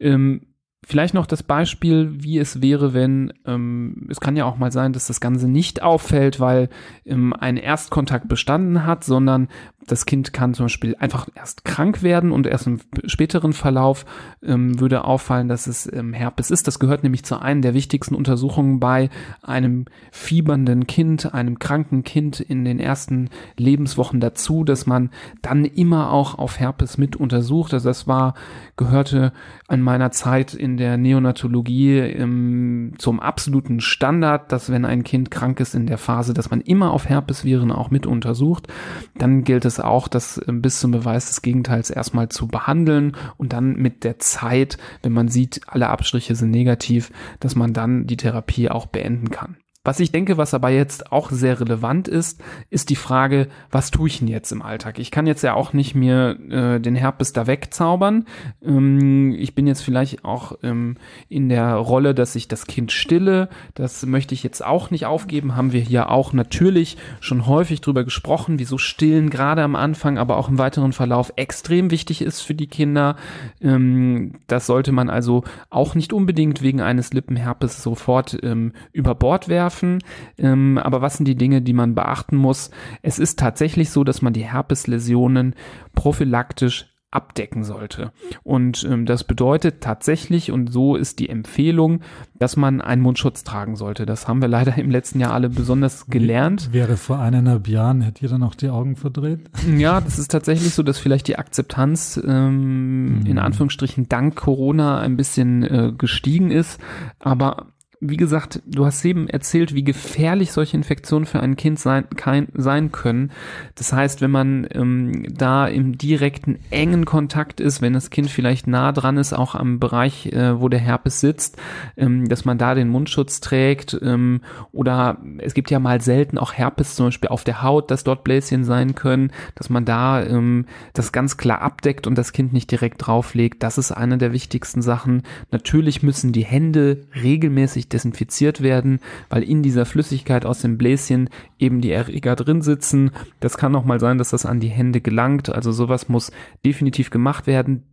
Ähm, 0.00 0.42
Vielleicht 0.88 1.14
noch 1.14 1.26
das 1.26 1.42
Beispiel, 1.42 2.12
wie 2.22 2.38
es 2.38 2.62
wäre, 2.62 2.94
wenn 2.94 3.32
ähm, 3.44 4.06
es 4.08 4.20
kann 4.20 4.36
ja 4.36 4.44
auch 4.44 4.56
mal 4.56 4.70
sein, 4.70 4.92
dass 4.92 5.08
das 5.08 5.20
Ganze 5.20 5.48
nicht 5.48 5.82
auffällt, 5.82 6.38
weil 6.38 6.68
ähm, 7.04 7.32
ein 7.32 7.56
Erstkontakt 7.56 8.28
bestanden 8.28 8.86
hat, 8.86 9.02
sondern 9.02 9.48
das 9.86 10.06
Kind 10.06 10.32
kann 10.32 10.54
zum 10.54 10.66
Beispiel 10.66 10.96
einfach 10.98 11.28
erst 11.34 11.64
krank 11.64 12.02
werden 12.02 12.32
und 12.32 12.46
erst 12.46 12.66
im 12.66 12.80
späteren 13.06 13.52
Verlauf 13.52 14.04
ähm, 14.42 14.80
würde 14.80 15.04
auffallen, 15.04 15.48
dass 15.48 15.66
es 15.66 15.90
ähm, 15.92 16.12
Herpes 16.12 16.50
ist. 16.50 16.66
Das 16.66 16.78
gehört 16.78 17.02
nämlich 17.02 17.24
zu 17.24 17.40
einer 17.40 17.60
der 17.60 17.74
wichtigsten 17.74 18.14
Untersuchungen 18.14 18.80
bei 18.80 19.10
einem 19.42 19.86
fiebernden 20.10 20.86
Kind, 20.86 21.34
einem 21.34 21.58
kranken 21.58 22.02
Kind 22.04 22.40
in 22.40 22.64
den 22.64 22.80
ersten 22.80 23.30
Lebenswochen 23.56 24.20
dazu, 24.20 24.64
dass 24.64 24.86
man 24.86 25.10
dann 25.42 25.64
immer 25.64 26.12
auch 26.12 26.36
auf 26.36 26.58
Herpes 26.58 26.98
mit 26.98 27.16
untersucht. 27.16 27.72
Also 27.72 27.88
das 27.88 28.06
war, 28.06 28.34
gehörte 28.76 29.32
an 29.68 29.80
meiner 29.82 30.10
Zeit 30.10 30.54
in 30.54 30.76
der 30.76 30.96
Neonatologie 30.96 31.98
ähm, 31.98 32.94
zum 32.98 33.20
absoluten 33.20 33.80
Standard, 33.80 34.50
dass 34.50 34.70
wenn 34.70 34.84
ein 34.84 35.04
Kind 35.04 35.30
krank 35.30 35.60
ist 35.60 35.74
in 35.74 35.86
der 35.86 35.98
Phase, 35.98 36.34
dass 36.34 36.50
man 36.50 36.60
immer 36.60 36.90
auf 36.90 37.08
Herpesviren 37.08 37.70
auch 37.70 37.90
mit 37.90 38.06
untersucht. 38.06 38.68
Dann 39.16 39.44
gilt 39.44 39.64
es 39.64 39.75
es 39.78 39.84
auch, 39.84 40.08
das 40.08 40.38
äh, 40.38 40.52
bis 40.52 40.80
zum 40.80 40.90
Beweis 40.90 41.26
des 41.26 41.42
Gegenteils 41.42 41.90
erstmal 41.90 42.28
zu 42.28 42.48
behandeln 42.48 43.16
und 43.36 43.52
dann 43.52 43.74
mit 43.74 44.04
der 44.04 44.18
Zeit, 44.18 44.78
wenn 45.02 45.12
man 45.12 45.28
sieht, 45.28 45.60
alle 45.66 45.88
Abstriche 45.88 46.34
sind 46.34 46.50
negativ, 46.50 47.10
dass 47.40 47.54
man 47.54 47.72
dann 47.72 48.06
die 48.06 48.16
Therapie 48.16 48.70
auch 48.70 48.86
beenden 48.86 49.30
kann. 49.30 49.56
Was 49.86 50.00
ich 50.00 50.10
denke, 50.10 50.36
was 50.36 50.52
aber 50.52 50.70
jetzt 50.70 51.12
auch 51.12 51.30
sehr 51.30 51.60
relevant 51.60 52.08
ist, 52.08 52.42
ist 52.70 52.90
die 52.90 52.96
Frage, 52.96 53.46
was 53.70 53.92
tue 53.92 54.08
ich 54.08 54.18
denn 54.18 54.26
jetzt 54.26 54.50
im 54.50 54.60
Alltag? 54.60 54.98
Ich 54.98 55.12
kann 55.12 55.28
jetzt 55.28 55.42
ja 55.42 55.54
auch 55.54 55.72
nicht 55.74 55.94
mir 55.94 56.36
äh, 56.50 56.80
den 56.80 56.96
Herpes 56.96 57.32
da 57.32 57.46
wegzaubern. 57.46 58.24
Ähm, 58.64 59.32
ich 59.38 59.54
bin 59.54 59.68
jetzt 59.68 59.82
vielleicht 59.82 60.24
auch 60.24 60.58
ähm, 60.64 60.96
in 61.28 61.48
der 61.48 61.74
Rolle, 61.74 62.16
dass 62.16 62.34
ich 62.34 62.48
das 62.48 62.66
Kind 62.66 62.90
stille. 62.90 63.48
Das 63.74 64.04
möchte 64.04 64.34
ich 64.34 64.42
jetzt 64.42 64.66
auch 64.66 64.90
nicht 64.90 65.06
aufgeben. 65.06 65.54
Haben 65.54 65.72
wir 65.72 65.82
hier 65.82 66.10
auch 66.10 66.32
natürlich 66.32 66.96
schon 67.20 67.46
häufig 67.46 67.80
drüber 67.80 68.02
gesprochen, 68.02 68.58
wieso 68.58 68.78
Stillen 68.78 69.30
gerade 69.30 69.62
am 69.62 69.76
Anfang, 69.76 70.18
aber 70.18 70.36
auch 70.36 70.48
im 70.48 70.58
weiteren 70.58 70.94
Verlauf 70.94 71.32
extrem 71.36 71.92
wichtig 71.92 72.22
ist 72.22 72.40
für 72.40 72.54
die 72.54 72.66
Kinder. 72.66 73.14
Ähm, 73.60 74.32
das 74.48 74.66
sollte 74.66 74.90
man 74.90 75.10
also 75.10 75.44
auch 75.70 75.94
nicht 75.94 76.12
unbedingt 76.12 76.60
wegen 76.60 76.80
eines 76.80 77.12
Lippenherpes 77.12 77.84
sofort 77.84 78.36
ähm, 78.42 78.72
über 78.90 79.14
Bord 79.14 79.48
werfen 79.48 79.75
werfen. 79.76 79.98
Ähm, 80.38 80.78
aber 80.78 81.02
was 81.02 81.16
sind 81.16 81.26
die 81.26 81.36
Dinge, 81.36 81.62
die 81.62 81.72
man 81.72 81.94
beachten 81.94 82.36
muss? 82.36 82.70
Es 83.02 83.18
ist 83.18 83.38
tatsächlich 83.38 83.90
so, 83.90 84.04
dass 84.04 84.22
man 84.22 84.32
die 84.32 84.44
Herpesläsionen 84.44 85.54
prophylaktisch 85.94 86.86
abdecken 87.12 87.64
sollte. 87.64 88.12
Und 88.42 88.86
ähm, 88.90 89.06
das 89.06 89.24
bedeutet 89.24 89.80
tatsächlich, 89.80 90.50
und 90.50 90.70
so 90.70 90.96
ist 90.96 91.18
die 91.18 91.30
Empfehlung, 91.30 92.00
dass 92.34 92.56
man 92.56 92.82
einen 92.82 93.00
Mundschutz 93.00 93.42
tragen 93.42 93.76
sollte. 93.76 94.04
Das 94.04 94.28
haben 94.28 94.42
wir 94.42 94.48
leider 94.48 94.76
im 94.76 94.90
letzten 94.90 95.20
Jahr 95.20 95.32
alle 95.32 95.48
besonders 95.48 96.08
gelernt. 96.08 96.72
Wäre 96.72 96.98
vor 96.98 97.18
eineinhalb 97.18 97.68
Jahren, 97.68 98.02
hätte 98.02 98.22
ihr 98.24 98.28
dann 98.28 98.42
auch 98.42 98.54
die 98.54 98.68
Augen 98.68 98.96
verdreht? 98.96 99.40
Ja, 99.78 100.00
das 100.00 100.18
ist 100.18 100.30
tatsächlich 100.30 100.74
so, 100.74 100.82
dass 100.82 100.98
vielleicht 100.98 101.28
die 101.28 101.38
Akzeptanz 101.38 102.20
ähm, 102.22 103.20
mhm. 103.20 103.26
in 103.26 103.38
Anführungsstrichen 103.38 104.08
dank 104.08 104.36
Corona 104.36 104.98
ein 104.98 105.16
bisschen 105.16 105.62
äh, 105.62 105.92
gestiegen 105.96 106.50
ist. 106.50 106.78
Aber 107.18 107.68
wie 108.00 108.16
gesagt, 108.16 108.62
du 108.66 108.84
hast 108.84 109.04
eben 109.04 109.28
erzählt, 109.28 109.74
wie 109.74 109.84
gefährlich 109.84 110.52
solche 110.52 110.76
Infektionen 110.76 111.24
für 111.24 111.40
ein 111.40 111.56
Kind 111.56 111.78
sein, 111.78 112.04
kein, 112.14 112.48
sein 112.54 112.92
können. 112.92 113.32
Das 113.74 113.92
heißt, 113.92 114.20
wenn 114.20 114.30
man 114.30 114.66
ähm, 114.72 115.26
da 115.34 115.66
im 115.66 115.96
direkten 115.96 116.58
engen 116.70 117.06
Kontakt 117.06 117.58
ist, 117.58 117.80
wenn 117.80 117.94
das 117.94 118.10
Kind 118.10 118.30
vielleicht 118.30 118.66
nah 118.66 118.92
dran 118.92 119.16
ist, 119.16 119.32
auch 119.32 119.54
am 119.54 119.80
Bereich, 119.80 120.26
äh, 120.26 120.60
wo 120.60 120.68
der 120.68 120.80
Herpes 120.80 121.20
sitzt, 121.20 121.56
ähm, 121.96 122.28
dass 122.28 122.44
man 122.44 122.58
da 122.58 122.74
den 122.74 122.88
Mundschutz 122.88 123.40
trägt 123.40 123.98
ähm, 124.02 124.42
oder 124.72 125.18
es 125.38 125.54
gibt 125.54 125.70
ja 125.70 125.78
mal 125.78 126.02
selten 126.02 126.36
auch 126.36 126.52
Herpes 126.52 126.96
zum 126.96 127.06
Beispiel 127.06 127.30
auf 127.30 127.44
der 127.44 127.62
Haut, 127.62 127.90
dass 127.90 128.04
dort 128.04 128.24
Bläschen 128.24 128.64
sein 128.64 128.94
können, 128.94 129.32
dass 129.54 129.70
man 129.70 129.86
da 129.86 130.22
ähm, 130.22 130.66
das 130.92 131.12
ganz 131.12 131.38
klar 131.38 131.62
abdeckt 131.62 132.06
und 132.06 132.18
das 132.18 132.32
Kind 132.32 132.52
nicht 132.52 132.70
direkt 132.70 133.06
drauflegt. 133.06 133.62
Das 133.62 133.78
ist 133.78 133.92
eine 133.92 134.18
der 134.18 134.32
wichtigsten 134.32 134.82
Sachen. 134.82 135.22
Natürlich 135.50 136.02
müssen 136.02 136.32
die 136.32 136.44
Hände 136.44 137.06
regelmäßig 137.14 137.85
regelmäßig 137.86 137.88
desinfiziert 137.88 138.62
werden, 138.62 139.00
weil 139.28 139.42
in 139.42 139.62
dieser 139.62 139.86
Flüssigkeit 139.86 140.44
aus 140.44 140.60
dem 140.60 140.78
Bläschen 140.78 141.30
eben 141.58 141.80
die 141.80 141.90
Erreger 141.90 142.36
drin 142.36 142.62
sitzen. 142.62 143.10
Das 143.40 143.56
kann 143.56 143.74
auch 143.74 143.84
mal 143.84 144.00
sein, 144.00 144.18
dass 144.18 144.30
das 144.30 144.46
an 144.46 144.60
die 144.60 144.68
Hände 144.68 145.00
gelangt. 145.00 145.50
Also 145.50 145.72
sowas 145.72 146.08
muss 146.08 146.32
definitiv 146.64 147.10
gemacht 147.10 147.46
werden 147.46 147.84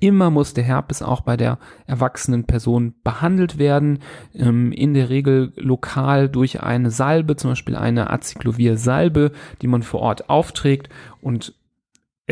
immer 0.00 0.30
muss 0.30 0.52
der 0.52 0.64
Herpes 0.64 1.00
auch 1.00 1.20
bei 1.20 1.36
der 1.36 1.60
erwachsenen 1.86 2.42
Person 2.42 2.92
behandelt 3.04 3.56
werden, 3.56 4.00
ähm, 4.34 4.72
in 4.72 4.94
der 4.94 5.10
Regel 5.10 5.52
lokal 5.54 6.28
durch 6.28 6.60
eine 6.60 6.90
Salbe, 6.90 7.36
zum 7.36 7.52
Beispiel 7.52 7.76
eine 7.76 8.10
Acyclovir-Salbe, 8.10 9.30
die 9.60 9.68
man 9.68 9.84
vor 9.84 10.00
Ort 10.00 10.28
aufträgt 10.28 10.88
und 11.20 11.54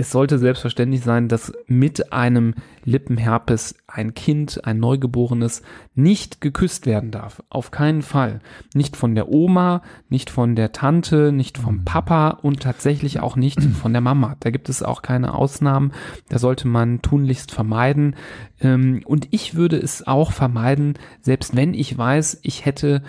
es 0.00 0.10
sollte 0.10 0.38
selbstverständlich 0.38 1.02
sein, 1.02 1.28
dass 1.28 1.52
mit 1.66 2.10
einem 2.10 2.54
Lippenherpes 2.86 3.74
ein 3.86 4.14
Kind, 4.14 4.64
ein 4.64 4.80
Neugeborenes, 4.80 5.60
nicht 5.94 6.40
geküsst 6.40 6.86
werden 6.86 7.10
darf. 7.10 7.42
Auf 7.50 7.70
keinen 7.70 8.00
Fall. 8.00 8.40
Nicht 8.74 8.96
von 8.96 9.14
der 9.14 9.28
Oma, 9.28 9.82
nicht 10.08 10.30
von 10.30 10.56
der 10.56 10.72
Tante, 10.72 11.32
nicht 11.32 11.58
vom 11.58 11.80
mhm. 11.80 11.84
Papa 11.84 12.30
und 12.30 12.60
tatsächlich 12.60 13.20
auch 13.20 13.36
nicht 13.36 13.62
von 13.82 13.92
der 13.92 14.00
Mama. 14.00 14.36
Da 14.40 14.48
gibt 14.48 14.70
es 14.70 14.82
auch 14.82 15.02
keine 15.02 15.34
Ausnahmen. 15.34 15.92
Da 16.30 16.38
sollte 16.38 16.66
man 16.66 17.02
tunlichst 17.02 17.52
vermeiden. 17.52 18.16
Ähm, 18.58 19.02
und 19.04 19.28
ich 19.32 19.54
würde 19.54 19.76
es 19.76 20.06
auch 20.06 20.32
vermeiden, 20.32 20.94
selbst 21.20 21.54
wenn 21.54 21.74
ich 21.74 21.96
weiß, 21.96 22.40
ich 22.42 22.64
hätte 22.64 23.02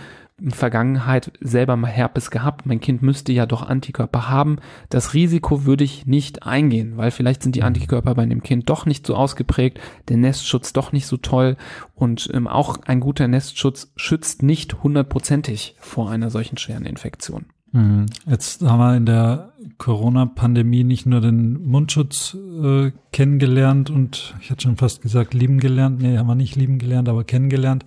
Vergangenheit 0.50 1.32
selber 1.40 1.78
mal 1.78 1.88
Herpes 1.88 2.32
gehabt, 2.32 2.66
mein 2.66 2.80
Kind 2.80 3.02
müsste 3.04 3.32
ja 3.32 3.46
doch 3.46 3.62
Antikörper 3.62 4.30
haben. 4.30 4.58
Das 4.90 5.14
Risiko 5.14 5.66
würde 5.66 5.84
ich 5.84 6.08
nicht 6.08 6.44
eingehen, 6.44 6.98
weil 6.98 7.12
vielleicht 7.12 7.44
sind 7.44 7.56
die 7.56 7.64
Antikörper 7.64 8.16
bei 8.16 8.26
dem 8.26 8.42
Kind 8.42 8.70
doch 8.70 8.86
nicht 8.86 9.06
so 9.06 9.16
ausgeprägt, 9.16 9.80
der 10.10 10.18
Nestschutz 10.18 10.74
doch 10.74 10.92
nicht 10.92 11.06
so 11.06 11.18
toll 11.18 11.58
und 11.94 12.30
ähm, 12.34 12.48
auch 12.48 12.80
ein 12.86 13.00
guter 13.00 13.28
Nestschutz 13.28 13.92
schützt 13.96 14.42
nicht 14.42 14.82
hundertprozentig 14.82 15.76
vor 15.80 16.10
einer 16.10 16.32
solchen 16.32 16.58
schweren 16.58 16.86
Infektion. 16.86 17.46
Mhm. 17.72 18.08
Jetzt 18.28 18.64
haben 18.64 18.80
wir 18.80 18.98
in 18.98 19.06
der 19.06 19.54
Corona-Pandemie 19.78 20.84
nicht 20.84 21.06
nur 21.06 21.22
den 21.22 21.62
Mundschutz 21.66 22.36
äh, 22.64 22.92
kennengelernt 23.12 23.90
und 23.90 24.36
ich 24.42 24.52
hatte 24.52 24.64
schon 24.64 24.78
fast 24.78 25.02
gesagt 25.02 25.34
lieben 25.34 25.60
gelernt. 25.60 26.02
Nee, 26.02 26.18
haben 26.18 26.28
wir 26.28 26.36
nicht 26.36 26.56
lieben 26.56 26.80
gelernt, 26.80 27.08
aber 27.08 27.24
kennengelernt 27.24 27.86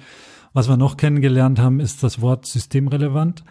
was 0.54 0.68
wir 0.68 0.78
noch 0.78 0.96
kennengelernt 0.96 1.58
haben, 1.58 1.80
ist 1.80 2.02
das 2.02 2.22
Wort 2.22 2.46
systemrelevant. 2.46 3.44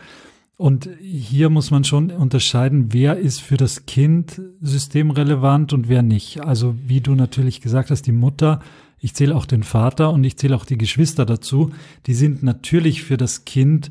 Und 0.56 0.90
hier 1.02 1.50
muss 1.50 1.70
man 1.72 1.84
schon 1.84 2.10
unterscheiden, 2.10 2.94
wer 2.94 3.18
ist 3.18 3.42
für 3.42 3.58
das 3.58 3.86
Kind 3.86 4.42
systemrelevant 4.62 5.74
und 5.74 5.90
wer 5.90 6.02
nicht. 6.02 6.42
Also 6.42 6.76
wie 6.88 7.02
du 7.02 7.16
natürlich 7.16 7.60
gesagt 7.60 7.92
hast, 7.92 8.04
die 8.04 8.12
Mutter, 8.14 8.62
ich 9.00 9.14
zähle 9.14 9.36
auch 9.36 9.46
den 9.46 9.64
Vater 9.64 10.12
und 10.12 10.24
ich 10.24 10.38
zähle 10.38 10.56
auch 10.56 10.66
die 10.66 10.78
Geschwister 10.78 11.26
dazu, 11.26 11.72
die 12.06 12.14
sind 12.14 12.42
natürlich 12.42 13.04
für 13.04 13.18
das 13.18 13.44
Kind, 13.44 13.90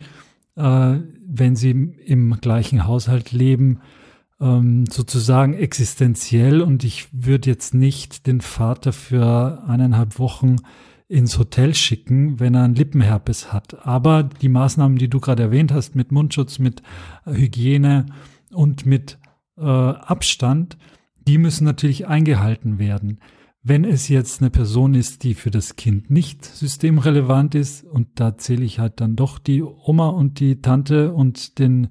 äh, 0.56 0.98
wenn 1.26 1.56
sie 1.56 1.70
im 2.06 2.40
gleichen 2.40 2.86
Haushalt 2.86 3.32
leben, 3.32 3.80
ähm, 4.40 4.86
sozusagen 4.86 5.52
existenziell. 5.52 6.62
Und 6.62 6.84
ich 6.84 7.08
würde 7.12 7.50
jetzt 7.50 7.74
nicht 7.74 8.26
den 8.26 8.40
Vater 8.40 8.94
für 8.94 9.64
eineinhalb 9.66 10.18
Wochen 10.18 10.56
ins 11.12 11.38
Hotel 11.38 11.74
schicken, 11.74 12.40
wenn 12.40 12.54
er 12.54 12.64
einen 12.64 12.74
Lippenherpes 12.74 13.52
hat. 13.52 13.86
Aber 13.86 14.22
die 14.22 14.48
Maßnahmen, 14.48 14.96
die 14.96 15.08
du 15.08 15.20
gerade 15.20 15.42
erwähnt 15.42 15.70
hast, 15.70 15.94
mit 15.94 16.10
Mundschutz, 16.10 16.58
mit 16.58 16.82
äh, 17.26 17.34
Hygiene 17.34 18.06
und 18.50 18.86
mit 18.86 19.18
äh, 19.58 19.62
Abstand, 19.62 20.78
die 21.18 21.36
müssen 21.36 21.64
natürlich 21.64 22.06
eingehalten 22.08 22.78
werden. 22.78 23.20
Wenn 23.62 23.84
es 23.84 24.08
jetzt 24.08 24.40
eine 24.40 24.50
Person 24.50 24.94
ist, 24.94 25.22
die 25.22 25.34
für 25.34 25.50
das 25.50 25.76
Kind 25.76 26.10
nicht 26.10 26.44
systemrelevant 26.44 27.54
ist, 27.54 27.84
und 27.84 28.08
da 28.14 28.36
zähle 28.36 28.64
ich 28.64 28.80
halt 28.80 29.00
dann 29.00 29.14
doch 29.14 29.38
die 29.38 29.62
Oma 29.62 30.08
und 30.08 30.40
die 30.40 30.62
Tante 30.62 31.12
und 31.12 31.58
den, 31.58 31.88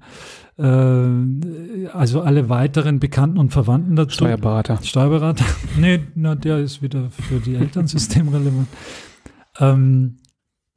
äh, 0.58 1.88
also 1.92 2.22
alle 2.22 2.48
weiteren 2.48 2.98
Bekannten 2.98 3.38
und 3.38 3.52
Verwandten 3.52 3.94
dazu. 3.94 4.16
Steuerberater. 4.16 4.80
Steuerberater. 4.82 5.44
nee, 5.78 6.00
na, 6.16 6.34
der 6.34 6.58
ist 6.58 6.82
wieder 6.82 7.08
für 7.10 7.38
die 7.38 7.54
Eltern 7.54 7.86
systemrelevant 7.86 8.66
ähm, 9.58 10.18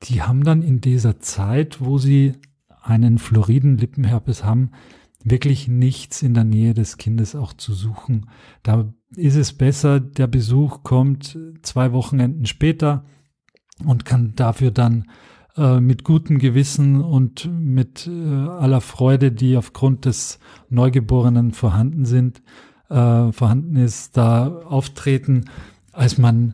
die 0.03 0.21
haben 0.21 0.43
dann 0.43 0.61
in 0.61 0.81
dieser 0.81 1.19
Zeit, 1.19 1.81
wo 1.81 1.97
sie 1.97 2.33
einen 2.81 3.17
floriden 3.17 3.77
Lippenherpes 3.77 4.43
haben, 4.43 4.71
wirklich 5.23 5.67
nichts 5.67 6.21
in 6.21 6.35
der 6.35 6.43
Nähe 6.43 6.73
des 6.73 6.97
Kindes 6.97 7.35
auch 7.35 7.53
zu 7.53 7.73
suchen. 7.73 8.29
Da 8.61 8.93
ist 9.15 9.35
es 9.35 9.53
besser, 9.53 9.99
der 9.99 10.27
Besuch 10.27 10.83
kommt 10.83 11.37
zwei 11.63 11.91
Wochenenden 11.93 12.45
später 12.45 13.05
und 13.83 14.05
kann 14.05 14.33
dafür 14.35 14.71
dann 14.71 15.05
äh, 15.57 15.79
mit 15.79 16.03
gutem 16.03 16.37
Gewissen 16.37 17.01
und 17.01 17.49
mit 17.51 18.07
äh, 18.07 18.11
aller 18.11 18.81
Freude, 18.81 19.31
die 19.31 19.57
aufgrund 19.57 20.05
des 20.05 20.39
Neugeborenen 20.69 21.53
vorhanden 21.53 22.05
sind, 22.05 22.43
äh, 22.89 23.31
vorhanden 23.31 23.77
ist, 23.77 24.15
da 24.17 24.47
auftreten, 24.47 25.45
als 25.91 26.17
man 26.17 26.53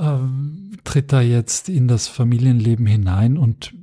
ähm, 0.00 0.72
tritt 0.84 1.12
da 1.12 1.20
jetzt 1.20 1.68
in 1.68 1.88
das 1.88 2.08
Familienleben 2.08 2.86
hinein 2.86 3.36
und 3.36 3.74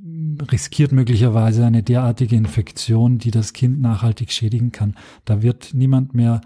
riskiert 0.50 0.92
möglicherweise 0.92 1.64
eine 1.64 1.82
derartige 1.82 2.36
Infektion, 2.36 3.18
die 3.18 3.30
das 3.30 3.52
Kind 3.52 3.80
nachhaltig 3.80 4.32
schädigen 4.32 4.72
kann. 4.72 4.94
Da 5.24 5.42
wird 5.42 5.74
niemand 5.74 6.14
mehr 6.14 6.40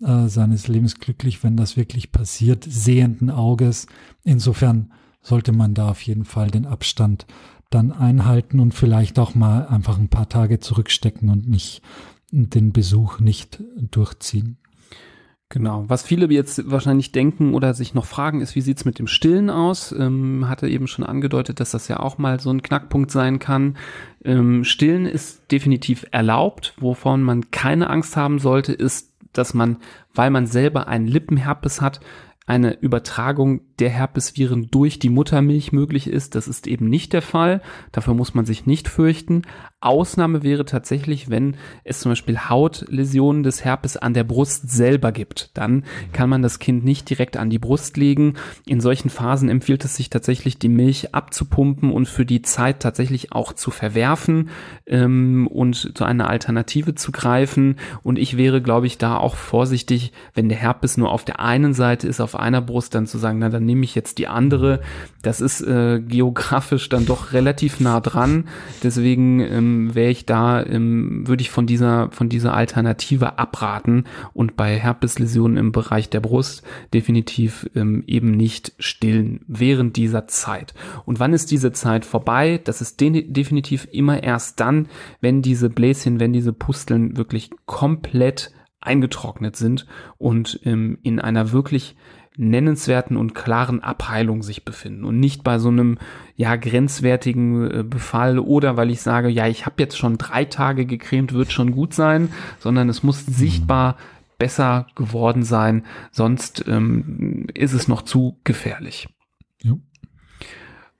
äh, 0.00 0.28
seines 0.28 0.68
Lebens 0.68 0.98
glücklich, 0.98 1.42
wenn 1.42 1.56
das 1.56 1.76
wirklich 1.76 2.12
passiert, 2.12 2.64
sehenden 2.68 3.30
Auges. 3.30 3.86
Insofern 4.22 4.92
sollte 5.20 5.52
man 5.52 5.74
da 5.74 5.88
auf 5.88 6.02
jeden 6.02 6.24
Fall 6.24 6.50
den 6.50 6.66
Abstand 6.66 7.26
dann 7.70 7.92
einhalten 7.92 8.60
und 8.60 8.74
vielleicht 8.74 9.18
auch 9.18 9.34
mal 9.34 9.66
einfach 9.66 9.98
ein 9.98 10.08
paar 10.08 10.28
Tage 10.28 10.60
zurückstecken 10.60 11.28
und 11.28 11.48
nicht 11.48 11.82
den 12.30 12.72
Besuch 12.72 13.20
nicht 13.20 13.62
durchziehen. 13.76 14.58
Genau. 15.54 15.84
Was 15.86 16.02
viele 16.02 16.26
jetzt 16.32 16.68
wahrscheinlich 16.68 17.12
denken 17.12 17.54
oder 17.54 17.74
sich 17.74 17.94
noch 17.94 18.06
fragen, 18.06 18.40
ist, 18.40 18.56
wie 18.56 18.60
sieht's 18.60 18.84
mit 18.84 18.98
dem 18.98 19.06
Stillen 19.06 19.50
aus? 19.50 19.92
Ähm, 19.92 20.48
hatte 20.48 20.66
eben 20.66 20.88
schon 20.88 21.04
angedeutet, 21.04 21.60
dass 21.60 21.70
das 21.70 21.86
ja 21.86 22.00
auch 22.00 22.18
mal 22.18 22.40
so 22.40 22.50
ein 22.50 22.60
Knackpunkt 22.60 23.12
sein 23.12 23.38
kann. 23.38 23.76
Ähm, 24.24 24.64
Stillen 24.64 25.06
ist 25.06 25.52
definitiv 25.52 26.06
erlaubt. 26.10 26.74
Wovon 26.80 27.22
man 27.22 27.52
keine 27.52 27.88
Angst 27.88 28.16
haben 28.16 28.40
sollte, 28.40 28.72
ist, 28.72 29.12
dass 29.32 29.54
man, 29.54 29.76
weil 30.12 30.30
man 30.30 30.48
selber 30.48 30.88
einen 30.88 31.06
Lippenherpes 31.06 31.80
hat, 31.80 32.00
eine 32.46 32.76
Übertragung 32.80 33.60
der 33.80 33.90
Herpesviren 33.90 34.68
durch 34.70 34.98
die 34.98 35.10
Muttermilch 35.10 35.72
möglich 35.72 36.06
ist. 36.06 36.34
Das 36.34 36.48
ist 36.48 36.66
eben 36.66 36.88
nicht 36.88 37.12
der 37.12 37.22
Fall. 37.22 37.60
Dafür 37.92 38.14
muss 38.14 38.34
man 38.34 38.46
sich 38.46 38.66
nicht 38.66 38.88
fürchten. 38.88 39.42
Ausnahme 39.80 40.42
wäre 40.42 40.64
tatsächlich, 40.64 41.28
wenn 41.28 41.56
es 41.84 42.00
zum 42.00 42.12
Beispiel 42.12 42.38
Hautläsionen 42.38 43.42
des 43.42 43.64
Herpes 43.64 43.96
an 43.96 44.14
der 44.14 44.24
Brust 44.24 44.70
selber 44.70 45.12
gibt. 45.12 45.50
Dann 45.54 45.84
kann 46.12 46.30
man 46.30 46.40
das 46.40 46.58
Kind 46.58 46.84
nicht 46.84 47.10
direkt 47.10 47.36
an 47.36 47.50
die 47.50 47.58
Brust 47.58 47.96
legen. 47.96 48.34
In 48.66 48.80
solchen 48.80 49.10
Phasen 49.10 49.50
empfiehlt 49.50 49.84
es 49.84 49.96
sich 49.96 50.08
tatsächlich, 50.08 50.58
die 50.58 50.70
Milch 50.70 51.14
abzupumpen 51.14 51.92
und 51.92 52.08
für 52.08 52.24
die 52.24 52.40
Zeit 52.40 52.80
tatsächlich 52.80 53.32
auch 53.32 53.52
zu 53.52 53.70
verwerfen 53.70 54.48
ähm, 54.86 55.46
und 55.48 55.96
zu 55.96 56.04
einer 56.04 56.30
Alternative 56.30 56.94
zu 56.94 57.12
greifen. 57.12 57.76
Und 58.02 58.18
ich 58.18 58.36
wäre, 58.36 58.62
glaube 58.62 58.86
ich, 58.86 58.96
da 58.96 59.18
auch 59.18 59.36
vorsichtig, 59.36 60.12
wenn 60.32 60.48
der 60.48 60.58
Herpes 60.58 60.96
nur 60.96 61.12
auf 61.12 61.24
der 61.24 61.40
einen 61.40 61.74
Seite 61.74 62.08
ist, 62.08 62.20
auf 62.20 62.36
einer 62.36 62.62
Brust, 62.62 62.94
dann 62.94 63.06
zu 63.06 63.18
sagen, 63.18 63.38
na 63.38 63.50
dann 63.50 63.63
dann 63.64 63.66
nehme 63.66 63.84
ich 63.84 63.94
jetzt 63.94 64.18
die 64.18 64.28
andere. 64.28 64.80
Das 65.22 65.40
ist 65.40 65.62
äh, 65.62 66.00
geografisch 66.00 66.88
dann 66.90 67.06
doch 67.06 67.32
relativ 67.32 67.80
nah 67.80 68.00
dran. 68.00 68.46
Deswegen 68.82 69.40
ähm, 69.40 69.94
wäre 69.94 70.10
ich 70.10 70.26
da, 70.26 70.62
ähm, 70.62 71.26
würde 71.26 71.40
ich 71.40 71.50
von 71.50 71.66
dieser, 71.66 72.10
von 72.10 72.28
dieser 72.28 72.52
Alternative 72.54 73.38
abraten 73.38 74.04
und 74.34 74.56
bei 74.56 74.78
Herpesläsionen 74.78 75.56
im 75.56 75.72
Bereich 75.72 76.10
der 76.10 76.20
Brust 76.20 76.62
definitiv 76.92 77.68
ähm, 77.74 78.04
eben 78.06 78.32
nicht 78.32 78.72
stillen 78.78 79.40
während 79.46 79.96
dieser 79.96 80.28
Zeit. 80.28 80.74
Und 81.06 81.20
wann 81.20 81.32
ist 81.32 81.50
diese 81.50 81.72
Zeit 81.72 82.04
vorbei? 82.04 82.60
Das 82.62 82.82
ist 82.82 83.00
de 83.00 83.14
definitiv 83.14 83.88
immer 83.92 84.22
erst 84.22 84.60
dann, 84.60 84.88
wenn 85.20 85.40
diese 85.40 85.70
Bläschen, 85.70 86.20
wenn 86.20 86.32
diese 86.32 86.52
Pusteln 86.52 87.16
wirklich 87.16 87.50
komplett 87.64 88.50
eingetrocknet 88.80 89.56
sind 89.56 89.86
und 90.18 90.60
ähm, 90.64 90.98
in 91.02 91.18
einer 91.18 91.52
wirklich 91.52 91.96
nennenswerten 92.36 93.16
und 93.16 93.34
klaren 93.34 93.80
Abheilung 93.80 94.42
sich 94.42 94.64
befinden 94.64 95.04
und 95.04 95.20
nicht 95.20 95.44
bei 95.44 95.58
so 95.58 95.68
einem 95.68 95.98
ja 96.36 96.56
grenzwertigen 96.56 97.70
äh, 97.70 97.82
Befall 97.84 98.38
oder 98.38 98.76
weil 98.76 98.90
ich 98.90 99.00
sage, 99.00 99.28
ja, 99.28 99.46
ich 99.46 99.66
habe 99.66 99.76
jetzt 99.78 99.96
schon 99.96 100.18
drei 100.18 100.44
Tage 100.44 100.84
gecremt, 100.84 101.32
wird 101.32 101.52
schon 101.52 101.70
gut 101.70 101.94
sein, 101.94 102.30
sondern 102.58 102.88
es 102.88 103.02
muss 103.02 103.24
sichtbar 103.24 103.96
besser 104.38 104.88
geworden 104.96 105.44
sein, 105.44 105.84
sonst 106.10 106.64
ähm, 106.66 107.46
ist 107.54 107.72
es 107.72 107.86
noch 107.86 108.02
zu 108.02 108.40
gefährlich. 108.42 109.08
Ja. 109.62 109.76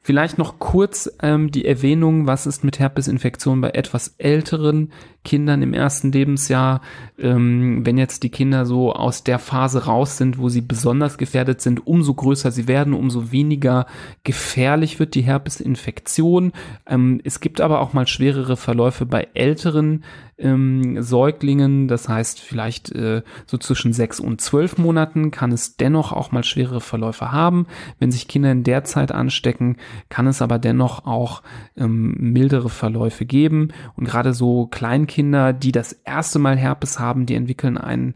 Vielleicht 0.00 0.38
noch 0.38 0.58
kurz 0.58 1.10
ähm, 1.20 1.50
die 1.50 1.64
Erwähnung, 1.64 2.26
was 2.26 2.46
ist 2.46 2.62
mit 2.62 2.78
Herpesinfektionen 2.78 3.60
bei 3.60 3.70
etwas 3.70 4.14
älteren 4.18 4.92
Kindern 5.24 5.62
im 5.62 5.74
ersten 5.74 6.12
Lebensjahr. 6.12 6.80
Ähm, 7.18 7.84
wenn 7.84 7.98
jetzt 7.98 8.22
die 8.22 8.30
Kinder 8.30 8.66
so 8.66 8.92
aus 8.92 9.24
der 9.24 9.38
Phase 9.38 9.86
raus 9.86 10.16
sind, 10.16 10.38
wo 10.38 10.48
sie 10.48 10.60
besonders 10.60 11.18
gefährdet 11.18 11.60
sind, 11.60 11.86
umso 11.86 12.14
größer 12.14 12.50
sie 12.50 12.68
werden, 12.68 12.94
umso 12.94 13.32
weniger 13.32 13.86
gefährlich 14.22 15.00
wird 15.00 15.14
die 15.14 15.22
Herpesinfektion. 15.22 16.52
Ähm, 16.86 17.20
es 17.24 17.40
gibt 17.40 17.60
aber 17.60 17.80
auch 17.80 17.92
mal 17.92 18.06
schwerere 18.06 18.56
Verläufe 18.56 19.06
bei 19.06 19.28
älteren 19.34 20.04
ähm, 20.36 21.00
Säuglingen, 21.00 21.86
das 21.86 22.08
heißt 22.08 22.40
vielleicht 22.40 22.90
äh, 22.92 23.22
so 23.46 23.56
zwischen 23.56 23.92
sechs 23.92 24.18
und 24.18 24.40
zwölf 24.40 24.78
Monaten 24.78 25.30
kann 25.30 25.52
es 25.52 25.76
dennoch 25.76 26.12
auch 26.12 26.32
mal 26.32 26.42
schwere 26.42 26.80
Verläufe 26.80 27.30
haben. 27.30 27.66
Wenn 27.98 28.10
sich 28.10 28.26
Kinder 28.26 28.50
in 28.50 28.64
der 28.64 28.84
Zeit 28.84 29.12
anstecken, 29.12 29.76
kann 30.08 30.26
es 30.26 30.42
aber 30.42 30.58
dennoch 30.58 31.06
auch 31.06 31.42
ähm, 31.76 32.14
mildere 32.18 32.68
Verläufe 32.68 33.26
geben. 33.26 33.68
Und 33.96 34.06
gerade 34.06 34.34
so 34.34 34.66
Kleinkinder, 34.66 35.13
die 35.22 35.72
das 35.72 35.92
erste 35.92 36.38
Mal 36.38 36.56
Herpes 36.56 36.98
haben, 36.98 37.26
die 37.26 37.34
entwickeln 37.34 37.78
ein 37.78 38.14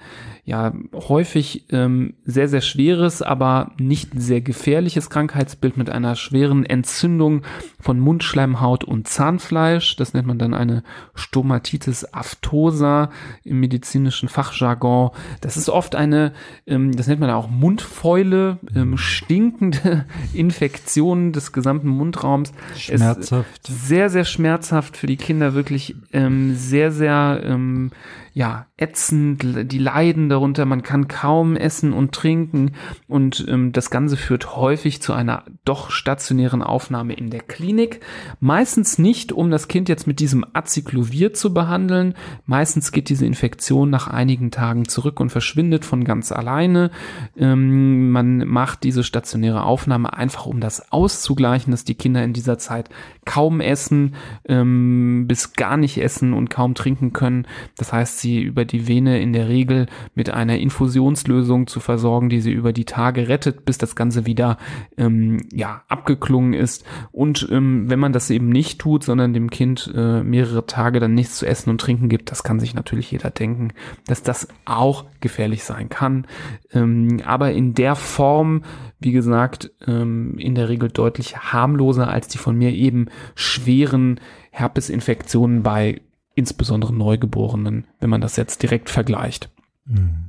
ja 0.48 0.72
häufig 0.94 1.66
ähm, 1.72 2.14
sehr, 2.24 2.48
sehr 2.48 2.62
schweres, 2.62 3.20
aber 3.20 3.72
nicht 3.78 4.12
sehr 4.16 4.40
gefährliches 4.40 5.10
Krankheitsbild 5.10 5.76
mit 5.76 5.90
einer 5.90 6.16
schweren 6.16 6.64
Entzündung 6.64 7.42
von 7.78 8.00
Mundschleimhaut 8.00 8.82
und 8.82 9.08
Zahnfleisch. 9.08 9.96
Das 9.96 10.14
nennt 10.14 10.26
man 10.26 10.38
dann 10.38 10.54
eine 10.54 10.84
Stomatitis 11.14 12.14
aftosa 12.14 13.10
im 13.44 13.60
medizinischen 13.60 14.30
Fachjargon. 14.30 15.10
Das 15.42 15.58
ist 15.58 15.68
oft 15.68 15.94
eine, 15.94 16.32
ähm, 16.66 16.96
das 16.96 17.08
nennt 17.08 17.20
man 17.20 17.28
auch 17.28 17.50
Mundfäule, 17.50 18.58
ähm, 18.74 18.96
stinkende 18.96 20.06
Infektion 20.32 21.34
des 21.34 21.52
gesamten 21.52 21.88
Mundraums. 21.88 22.54
Schmerzhaft. 22.74 23.66
sehr, 23.66 24.08
sehr 24.08 24.24
schmerzhaft 24.24 24.96
für 24.96 25.06
die 25.06 25.18
Kinder, 25.18 25.52
wirklich 25.52 25.94
ähm, 26.14 26.54
sehr, 26.54 26.87
sehr 26.90 27.40
ähm, 27.44 27.90
ja, 28.38 28.66
ätzend, 28.76 29.72
die 29.72 29.78
leiden 29.78 30.28
darunter, 30.28 30.64
man 30.64 30.84
kann 30.84 31.08
kaum 31.08 31.56
essen 31.56 31.92
und 31.92 32.12
trinken 32.12 32.70
und 33.08 33.44
ähm, 33.48 33.72
das 33.72 33.90
Ganze 33.90 34.16
führt 34.16 34.54
häufig 34.54 35.02
zu 35.02 35.12
einer 35.12 35.42
doch 35.64 35.90
stationären 35.90 36.62
Aufnahme 36.62 37.14
in 37.14 37.30
der 37.30 37.40
Klinik. 37.40 37.98
Meistens 38.38 38.96
nicht, 38.96 39.32
um 39.32 39.50
das 39.50 39.66
Kind 39.66 39.88
jetzt 39.88 40.06
mit 40.06 40.20
diesem 40.20 40.46
Acyclovir 40.52 41.32
zu 41.32 41.52
behandeln. 41.52 42.14
Meistens 42.46 42.92
geht 42.92 43.08
diese 43.08 43.26
Infektion 43.26 43.90
nach 43.90 44.06
einigen 44.06 44.52
Tagen 44.52 44.86
zurück 44.86 45.18
und 45.18 45.30
verschwindet 45.30 45.84
von 45.84 46.04
ganz 46.04 46.30
alleine. 46.30 46.92
Ähm, 47.36 48.12
man 48.12 48.46
macht 48.46 48.84
diese 48.84 49.02
stationäre 49.02 49.64
Aufnahme 49.64 50.12
einfach, 50.12 50.46
um 50.46 50.60
das 50.60 50.92
auszugleichen, 50.92 51.72
dass 51.72 51.82
die 51.82 51.96
Kinder 51.96 52.22
in 52.22 52.34
dieser 52.34 52.58
Zeit 52.58 52.88
kaum 53.24 53.60
essen, 53.60 54.14
ähm, 54.48 55.26
bis 55.26 55.54
gar 55.54 55.76
nicht 55.76 55.98
essen 55.98 56.34
und 56.34 56.50
kaum 56.50 56.76
trinken 56.78 57.12
können. 57.12 57.46
Das 57.76 57.92
heißt, 57.92 58.18
sie 58.20 58.40
über 58.40 58.64
die 58.64 58.86
Vene 58.86 59.20
in 59.20 59.32
der 59.32 59.48
Regel 59.48 59.86
mit 60.14 60.30
einer 60.30 60.58
Infusionslösung 60.58 61.66
zu 61.66 61.80
versorgen, 61.80 62.28
die 62.28 62.40
sie 62.40 62.52
über 62.52 62.72
die 62.72 62.84
Tage 62.84 63.28
rettet, 63.28 63.64
bis 63.64 63.78
das 63.78 63.96
Ganze 63.96 64.26
wieder 64.26 64.58
ähm, 64.96 65.40
ja 65.52 65.82
abgeklungen 65.88 66.54
ist. 66.54 66.84
Und 67.10 67.48
ähm, 67.50 67.90
wenn 67.90 67.98
man 67.98 68.12
das 68.12 68.30
eben 68.30 68.48
nicht 68.48 68.80
tut, 68.80 69.04
sondern 69.04 69.32
dem 69.32 69.50
Kind 69.50 69.92
äh, 69.94 70.22
mehrere 70.22 70.66
Tage 70.66 71.00
dann 71.00 71.14
nichts 71.14 71.36
zu 71.36 71.46
essen 71.46 71.70
und 71.70 71.80
trinken 71.80 72.08
gibt, 72.08 72.30
das 72.30 72.44
kann 72.44 72.60
sich 72.60 72.74
natürlich 72.74 73.10
jeder 73.10 73.30
denken, 73.30 73.72
dass 74.06 74.22
das 74.22 74.48
auch 74.64 75.06
gefährlich 75.20 75.64
sein 75.64 75.88
kann. 75.88 76.26
Ähm, 76.72 77.20
aber 77.24 77.52
in 77.52 77.74
der 77.74 77.96
Form, 77.96 78.62
wie 79.00 79.12
gesagt, 79.12 79.72
ähm, 79.86 80.38
in 80.38 80.54
der 80.54 80.68
Regel 80.68 80.90
deutlich 80.90 81.36
harmloser 81.36 82.08
als 82.08 82.28
die 82.28 82.38
von 82.38 82.56
mir 82.56 82.72
eben 82.72 83.06
schweren 83.34 84.20
Herpesinfektionen 84.50 85.62
bei 85.62 86.00
insbesondere 86.38 86.94
Neugeborenen, 86.94 87.84
wenn 88.00 88.10
man 88.10 88.20
das 88.20 88.36
jetzt 88.36 88.62
direkt 88.62 88.90
vergleicht. 88.90 89.50
Hm. 89.86 90.24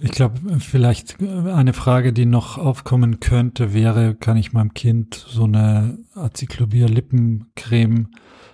Ich 0.00 0.10
glaube, 0.10 0.40
vielleicht 0.58 1.22
eine 1.22 1.72
Frage, 1.72 2.12
die 2.12 2.26
noch 2.26 2.58
aufkommen 2.58 3.20
könnte, 3.20 3.72
wäre, 3.72 4.16
kann 4.16 4.36
ich 4.36 4.52
meinem 4.52 4.74
Kind 4.74 5.14
so 5.28 5.44
eine 5.44 5.98
Acyclovir-Lippencreme 6.14 8.08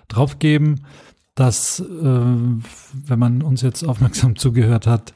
draufgeben? 0.08 0.82
dass, 1.38 1.78
äh, 1.78 1.84
wenn 1.84 3.18
man 3.18 3.42
uns 3.42 3.62
jetzt 3.62 3.84
aufmerksam 3.84 4.34
zugehört 4.36 4.88
hat, 4.88 5.14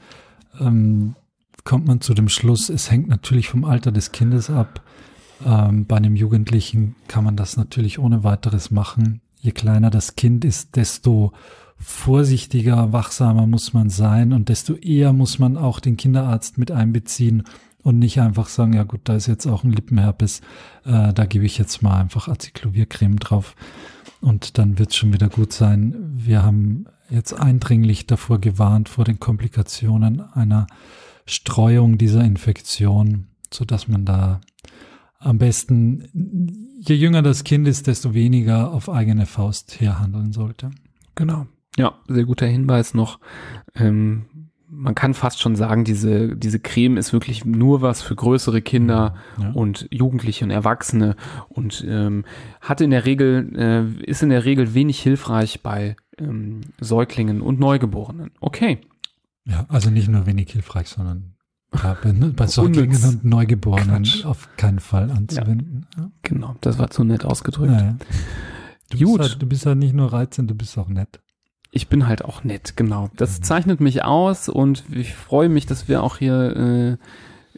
ähm, 0.61 1.17
kommt 1.65 1.87
man 1.87 2.01
zu 2.01 2.15
dem 2.15 2.29
Schluss, 2.29 2.69
es 2.69 2.93
hängt 2.93 3.09
natürlich 3.09 3.49
vom 3.49 3.65
Alter 3.65 3.91
des 3.91 4.13
Kindes 4.13 4.49
ab. 4.49 4.83
Ähm, 5.45 5.87
bei 5.87 5.97
einem 5.97 6.15
Jugendlichen 6.15 6.95
kann 7.09 7.25
man 7.25 7.35
das 7.35 7.57
natürlich 7.57 7.99
ohne 7.99 8.23
weiteres 8.23 8.71
machen. 8.71 9.21
Je 9.43 9.51
kleiner 9.51 9.91
das 9.91 10.15
Kind 10.15 10.45
ist, 10.45 10.77
desto 10.77 11.33
vorsichtiger, 11.77 12.93
wachsamer 12.93 13.49
muss 13.49 13.73
man 13.73 13.91
sein 13.91 14.33
und 14.33 14.49
desto 14.49 14.75
eher 14.75 15.13
muss 15.13 15.41
man 15.41 15.57
auch 15.57 15.81
den 15.81 15.97
Kinderarzt 15.97 16.59
mit 16.59 16.71
einbeziehen 16.71 17.43
und 17.83 17.99
nicht 17.99 18.21
einfach 18.21 18.47
sagen, 18.47 18.73
ja 18.73 18.85
gut, 18.85 19.01
da 19.05 19.17
ist 19.17 19.27
jetzt 19.27 19.47
auch 19.47 19.65
ein 19.65 19.73
Lippenherpes, 19.73 20.43
äh, 20.85 21.13
da 21.13 21.27
gebe 21.27 21.45
ich 21.45 21.59
jetzt 21.59 21.83
mal 21.83 21.99
einfach 21.99 22.29
Acyclovir-Creme 22.29 23.17
drauf 23.17 23.57
und 24.21 24.59
dann 24.59 24.79
wird 24.79 24.91
es 24.91 24.97
schon 24.97 25.13
wieder 25.13 25.29
gut 25.29 25.53
sein. 25.53 25.97
Wir 26.15 26.45
haben 26.45 26.87
jetzt 27.11 27.33
eindringlich 27.33 28.07
davor 28.07 28.39
gewarnt, 28.39 28.89
vor 28.89 29.05
den 29.05 29.19
Komplikationen 29.19 30.21
einer 30.21 30.69
Streuung 31.27 31.99
dieser 31.99 32.23
Infektion, 32.23 33.27
so 33.53 33.65
dass 33.65 33.89
man 33.89 34.05
da 34.05 34.41
am 35.23 35.39
besten, 35.39 36.09
je 36.81 36.95
jünger 36.95 37.23
das 37.23 37.45
Kind 37.45 37.69
ist, 37.69 37.87
desto 37.87 38.15
weniger 38.15 38.73
auf 38.73 38.89
eigene 38.89 39.27
Faust 39.27 39.81
herhandeln 39.81 40.33
sollte. 40.33 40.71
Genau. 41.15 41.47
Ja, 41.77 41.95
sehr 42.09 42.25
guter 42.25 42.47
Hinweis 42.47 42.95
noch. 42.95 43.19
Ähm, 43.75 44.27
man 44.69 44.95
kann 44.95 45.13
fast 45.13 45.41
schon 45.41 45.55
sagen, 45.55 45.85
diese, 45.85 46.35
diese 46.35 46.59
Creme 46.59 46.97
ist 46.97 47.13
wirklich 47.13 47.45
nur 47.45 47.83
was 47.83 48.01
für 48.01 48.15
größere 48.15 48.63
Kinder 48.63 49.17
ja. 49.39 49.51
und 49.51 49.87
Jugendliche 49.91 50.45
und 50.47 50.51
Erwachsene 50.51 51.15
und 51.51 51.85
ähm, 51.87 52.25
hat 52.61 52.81
in 52.81 52.91
der 52.91 53.05
Regel, 53.05 53.53
äh, 53.55 54.05
ist 54.05 54.23
in 54.23 54.31
der 54.31 54.47
Regel 54.47 54.73
wenig 54.73 55.01
hilfreich 55.01 55.63
bei 55.63 55.97
ähm, 56.19 56.63
Säuglingen 56.81 57.43
und 57.43 57.61
Neugeborenen. 57.61 58.31
Okay. 58.41 58.79
Ja, 59.45 59.67
also 59.69 59.91
nicht 59.91 60.09
nur 60.09 60.25
wenig 60.25 60.51
hilfreich, 60.51 60.89
sondern 60.89 61.32
ja, 61.75 61.97
bei, 62.03 62.13
ne, 62.13 62.29
bei 62.29 62.47
Säuglingen 62.47 63.03
und 63.05 63.25
Neugeborenen 63.25 64.03
Quatsch. 64.05 64.25
auf 64.25 64.49
keinen 64.57 64.81
Fall 64.81 65.11
anzuwenden. 65.11 65.87
Ja. 65.97 66.11
Genau, 66.23 66.57
das 66.61 66.79
war 66.79 66.91
zu 66.91 67.05
nett 67.05 67.25
ausgedrückt. 67.25 67.73
Ja, 67.73 67.97
du, 68.91 68.99
Gut. 68.99 69.19
Bist 69.19 69.31
halt, 69.31 69.43
du 69.43 69.47
bist 69.47 69.67
halt 69.67 69.79
nicht 69.79 69.95
nur 69.95 70.13
reizend, 70.13 70.51
du 70.51 70.55
bist 70.55 70.77
auch 70.79 70.89
nett 70.89 71.21
ich 71.75 71.89
bin 71.89 72.07
halt 72.07 72.25
auch 72.25 72.45
nett, 72.45 72.77
genau. 72.77 73.09
Das 73.17 73.39
mhm. 73.39 73.43
zeichnet 73.45 73.81
mich 73.81 74.05
aus 74.05 74.49
und 74.49 74.85
ich 74.93 75.15
freue 75.15 75.49
mich, 75.49 75.65
dass 75.65 75.89
wir 75.89 76.03
auch 76.03 76.19
hier 76.19 76.55
äh, 76.55 76.97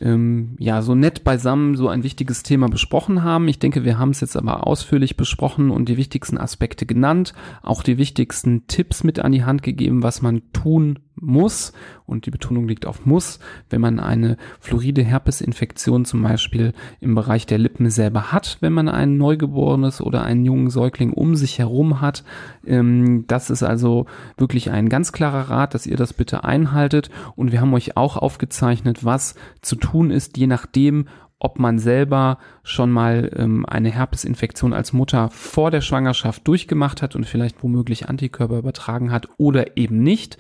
ähm, 0.01 0.57
ja 0.59 0.83
so 0.83 0.95
nett 0.95 1.25
beisammen 1.25 1.77
so 1.77 1.89
ein 1.89 2.05
wichtiges 2.05 2.45
Thema 2.45 2.69
besprochen 2.69 3.25
haben. 3.25 3.49
Ich 3.49 3.59
denke, 3.59 3.85
wir 3.85 3.99
haben 3.99 4.11
es 4.11 4.21
jetzt 4.21 4.37
aber 4.37 4.67
ausführlich 4.69 5.17
besprochen 5.17 5.71
und 5.71 5.89
die 5.89 5.97
wichtigsten 5.97 6.39
Aspekte 6.39 6.87
genannt, 6.87 7.35
auch 7.63 7.83
die 7.83 7.99
wichtigsten 7.99 8.69
Tipps 8.69 9.03
mit 9.03 9.19
an 9.19 9.33
die 9.33 9.45
Hand 9.45 9.65
gegeben, 9.65 10.05
was 10.05 10.23
man 10.23 10.43
tun 10.53 11.01
muss, 11.17 11.73
und 12.07 12.27
die 12.27 12.31
Betonung 12.31 12.69
liegt 12.69 12.87
auf 12.87 13.07
muss, 13.07 13.39
wenn 13.71 13.81
man 13.81 13.99
eine 13.99 14.37
floride 14.61 15.03
Herpesinfektion 15.03 16.05
zum 16.05 16.23
Beispiel 16.23 16.73
im 17.01 17.15
Bereich 17.15 17.47
der 17.47 17.59
Lippen 17.59 17.89
selber 17.91 18.33
hat, 18.33 18.59
wenn 18.61 18.73
man 18.73 18.89
ein 18.89 19.17
Neugeborenes 19.17 20.01
oder 20.01 20.23
einen 20.23 20.45
jungen 20.45 20.71
Säugling 20.71 21.13
um 21.13 21.35
sich 21.35 21.59
herum 21.59 22.01
hat. 22.01 22.25
Ähm, 22.67 23.25
das 23.27 23.51
ist 23.51 23.63
also 23.63 24.07
wirklich 24.37 24.71
ein 24.71 24.89
ganz 24.89 25.13
klarer 25.13 25.51
Rat, 25.51 25.75
dass 25.75 25.87
ihr 25.87 25.97
das 25.97 26.13
bitte 26.13 26.45
einhaltet. 26.45 27.11
Und 27.37 27.53
wir 27.53 27.61
haben 27.61 27.75
euch 27.75 27.97
auch 27.97 28.17
aufgezeichnet, 28.17 29.05
was 29.05 29.35
zu 29.63 29.77
tun 29.77 30.11
ist, 30.11 30.37
je 30.37 30.47
nachdem, 30.47 31.07
ob 31.39 31.59
man 31.59 31.79
selber 31.79 32.39
schon 32.63 32.91
mal 32.91 33.31
ähm, 33.37 33.67
eine 33.67 33.91
Herpesinfektion 33.91 34.73
als 34.73 34.93
Mutter 34.93 35.31
vor 35.31 35.71
der 35.71 35.83
Schwangerschaft 35.83 36.47
durchgemacht 36.49 37.03
hat 37.03 37.17
und 37.17 37.27
vielleicht 37.27 37.63
womöglich 37.63 38.09
Antikörper 38.09 38.59
übertragen 38.59 39.13
hat 39.13 39.29
oder 39.37 39.77
eben 39.77 40.03
nicht. 40.03 40.39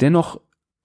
Dennoch, 0.00 0.40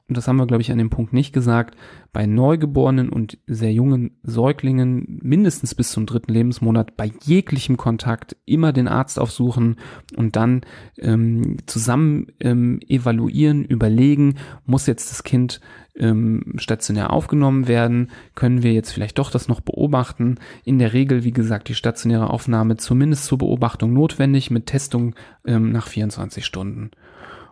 und 0.07 0.17
das 0.17 0.27
haben 0.27 0.37
wir, 0.37 0.45
glaube 0.45 0.61
ich, 0.61 0.71
an 0.71 0.77
dem 0.77 0.91
Punkt 0.91 1.13
nicht 1.13 1.33
gesagt, 1.33 1.75
bei 2.13 2.27
Neugeborenen 2.27 3.09
und 3.09 3.39
sehr 3.47 3.73
jungen 3.73 4.11
Säuglingen 4.21 5.19
mindestens 5.23 5.73
bis 5.73 5.91
zum 5.91 6.05
dritten 6.05 6.31
Lebensmonat 6.31 6.95
bei 6.95 7.11
jeglichem 7.23 7.75
Kontakt 7.75 8.35
immer 8.45 8.71
den 8.71 8.87
Arzt 8.87 9.19
aufsuchen 9.19 9.77
und 10.15 10.35
dann 10.35 10.61
ähm, 10.99 11.57
zusammen 11.65 12.27
ähm, 12.39 12.81
evaluieren, 12.87 13.65
überlegen, 13.65 14.35
muss 14.65 14.85
jetzt 14.85 15.09
das 15.09 15.23
Kind 15.23 15.59
ähm, 15.95 16.53
stationär 16.57 17.11
aufgenommen 17.11 17.67
werden, 17.67 18.11
können 18.35 18.61
wir 18.61 18.73
jetzt 18.73 18.91
vielleicht 18.91 19.17
doch 19.17 19.31
das 19.31 19.47
noch 19.47 19.61
beobachten. 19.61 20.35
In 20.63 20.77
der 20.77 20.93
Regel, 20.93 21.23
wie 21.23 21.31
gesagt, 21.31 21.67
die 21.67 21.75
stationäre 21.75 22.29
Aufnahme 22.29 22.77
zumindest 22.77 23.25
zur 23.25 23.39
Beobachtung 23.39 23.93
notwendig 23.93 24.51
mit 24.51 24.67
Testung 24.67 25.15
ähm, 25.45 25.71
nach 25.71 25.87
24 25.87 26.45
Stunden. 26.45 26.91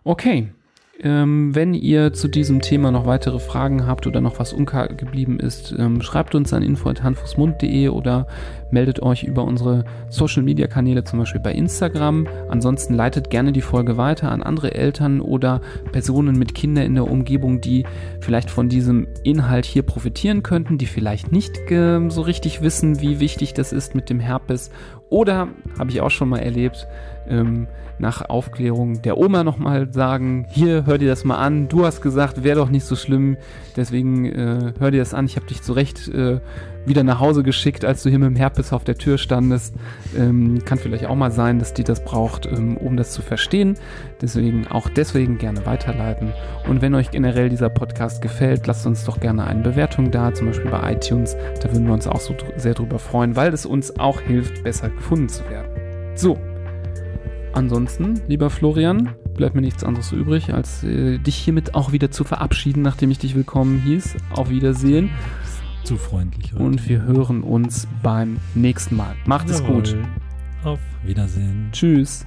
Okay, 0.04 0.52
Ähm, 1.02 1.56
wenn 1.56 1.74
ihr 1.74 2.14
zu 2.14 2.28
diesem 2.28 2.62
Thema 2.62 2.92
noch 2.92 3.08
weitere 3.08 3.40
Fragen 3.40 3.88
habt 3.88 4.06
oder 4.06 4.22
noch 4.22 4.38
was 4.38 4.54
unklar 4.54 4.90
geblieben 4.90 5.40
ist, 5.40 5.74
ähm, 5.78 6.02
schreibt 6.02 6.36
uns 6.36 6.54
an 6.54 6.62
info.handfußmund.de 6.62 7.88
oder 7.90 8.28
meldet 8.70 9.02
euch 9.02 9.24
über 9.24 9.44
unsere 9.44 9.86
Social 10.10 10.44
Media 10.44 10.68
Kanäle, 10.68 11.04
zum 11.04 11.18
Beispiel 11.18 11.42
bei 11.42 11.52
Instagram. 11.52 12.28
Ansonsten 12.48 12.94
leitet 12.94 13.32
gerne 13.32 13.52
die 13.52 13.62
Folge 13.62 13.98
weiter 13.98 14.32
an 14.32 14.44
andere 14.44 14.76
Eltern 14.76 15.20
oder 15.20 15.62
Personen 15.92 16.38
mit 16.38 16.54
Kindern 16.54 16.86
in 16.86 16.96
der 16.96 17.10
Umgebung, 17.10 17.60
die 17.60 17.86
vielleicht 18.20 18.52
von 18.52 18.70
diesem 18.70 19.08
Inhalt 19.24 19.66
hier 19.66 19.82
profitieren 19.82 20.44
könnten, 20.44 20.78
die 20.78 20.86
vielleicht 20.86 21.32
nicht 21.32 21.72
äh, 21.72 22.08
so 22.10 22.22
richtig 22.22 22.62
wissen, 22.62 23.02
wie 23.02 23.20
wichtig 23.20 23.56
das 23.56 23.74
ist 23.74 23.96
mit 23.96 24.12
dem 24.12 24.20
Herpes. 24.20 24.70
Oder, 25.14 25.50
habe 25.78 25.92
ich 25.92 26.02
auch 26.02 26.10
schon 26.10 26.28
mal 26.30 26.40
erlebt, 26.40 26.88
ähm, 27.30 27.68
nach 28.00 28.28
Aufklärung 28.28 29.04
der 29.04 29.20
Oma 29.20 29.44
nochmal 29.44 29.94
sagen, 29.94 30.48
hier, 30.50 30.88
hör 30.88 30.98
dir 30.98 31.08
das 31.08 31.24
mal 31.24 31.38
an, 31.38 31.68
du 31.68 31.86
hast 31.86 32.02
gesagt, 32.02 32.44
wäre 32.44 32.58
doch 32.58 32.70
nicht 32.72 32.84
so 32.84 32.96
schlimm, 32.96 33.38
deswegen 33.76 34.26
äh, 34.26 34.74
hör 34.80 34.90
dir 34.90 34.98
das 34.98 35.14
an, 35.14 35.28
ich 35.28 35.36
habe 35.36 35.46
dich 35.46 35.62
zurecht 35.62 36.08
äh, 36.08 36.40
wieder 36.86 37.04
nach 37.04 37.20
Hause 37.20 37.44
geschickt, 37.44 37.86
als 37.86 38.04
du 38.04 38.10
hier 38.10 38.20
mit 38.20 38.30
dem 38.30 38.36
Herpes 38.36 38.74
auf 38.74 38.84
der 38.84 38.98
Tür 38.98 39.18
standest. 39.18 39.76
Ähm, 40.18 40.64
kann 40.66 40.78
vielleicht 40.78 41.06
auch 41.06 41.16
mal 41.16 41.32
sein, 41.32 41.60
dass 41.60 41.74
die 41.74 41.84
das 41.84 42.04
braucht, 42.04 42.46
ähm, 42.46 42.78
um 42.78 42.98
das 42.98 43.12
zu 43.12 43.22
verstehen. 43.22 43.76
Deswegen 44.22 44.68
auch 44.68 44.90
deswegen 44.90 45.38
gerne 45.38 45.66
weiterleiten. 45.66 46.34
Und 46.68 46.82
wenn 46.82 46.96
euch 46.96 47.12
generell 47.12 47.50
dieser 47.50 47.70
Podcast 47.70 48.22
gefällt, 48.22 48.68
lasst 48.68 48.86
uns 48.86 49.06
doch 49.06 49.20
gerne 49.20 49.46
eine 49.46 49.62
Bewertung 49.62 50.12
da, 50.12 50.34
zum 50.34 50.48
Beispiel 50.48 50.72
bei 50.72 50.94
iTunes. 50.94 51.36
Da 51.62 51.72
würden 51.72 51.86
wir 51.86 51.94
uns 51.94 52.08
auch 52.08 52.20
so 52.20 52.34
dr 52.34 52.60
sehr 52.60 52.74
drüber 52.74 53.00
freuen, 53.00 53.36
weil 53.36 53.54
es 53.54 53.66
uns 53.66 54.00
auch 54.00 54.22
hilft, 54.22 54.64
besser 54.64 54.90
gefunden 54.90 55.30
zu 55.30 55.50
werden. 55.50 55.72
So, 56.16 56.38
Ansonsten, 57.54 58.20
lieber 58.28 58.50
Florian, 58.50 59.14
bleibt 59.36 59.54
mir 59.54 59.62
nichts 59.62 59.84
anderes 59.84 60.12
übrig, 60.12 60.52
als 60.52 60.84
äh, 60.84 61.20
dich 61.20 61.36
hiermit 61.36 61.76
auch 61.76 61.92
wieder 61.92 62.10
zu 62.10 62.24
verabschieden, 62.24 62.82
nachdem 62.82 63.12
ich 63.12 63.20
dich 63.20 63.36
willkommen 63.36 63.80
hieß. 63.80 64.16
Auf 64.32 64.50
Wiedersehen. 64.50 65.12
Zu 65.84 65.98
freundlich. 65.98 66.54
Heute. 66.54 66.64
Und 66.64 66.88
wir 66.88 67.02
hören 67.04 67.44
uns 67.44 67.88
beim 68.02 68.38
nächsten 68.56 68.96
Mal. 68.96 69.16
Macht 69.26 69.50
Jawohl. 69.50 69.82
es 69.84 69.94
gut. 69.94 69.98
Auf 70.64 70.80
Wiedersehen. 71.04 71.70
Tschüss. 71.74 72.26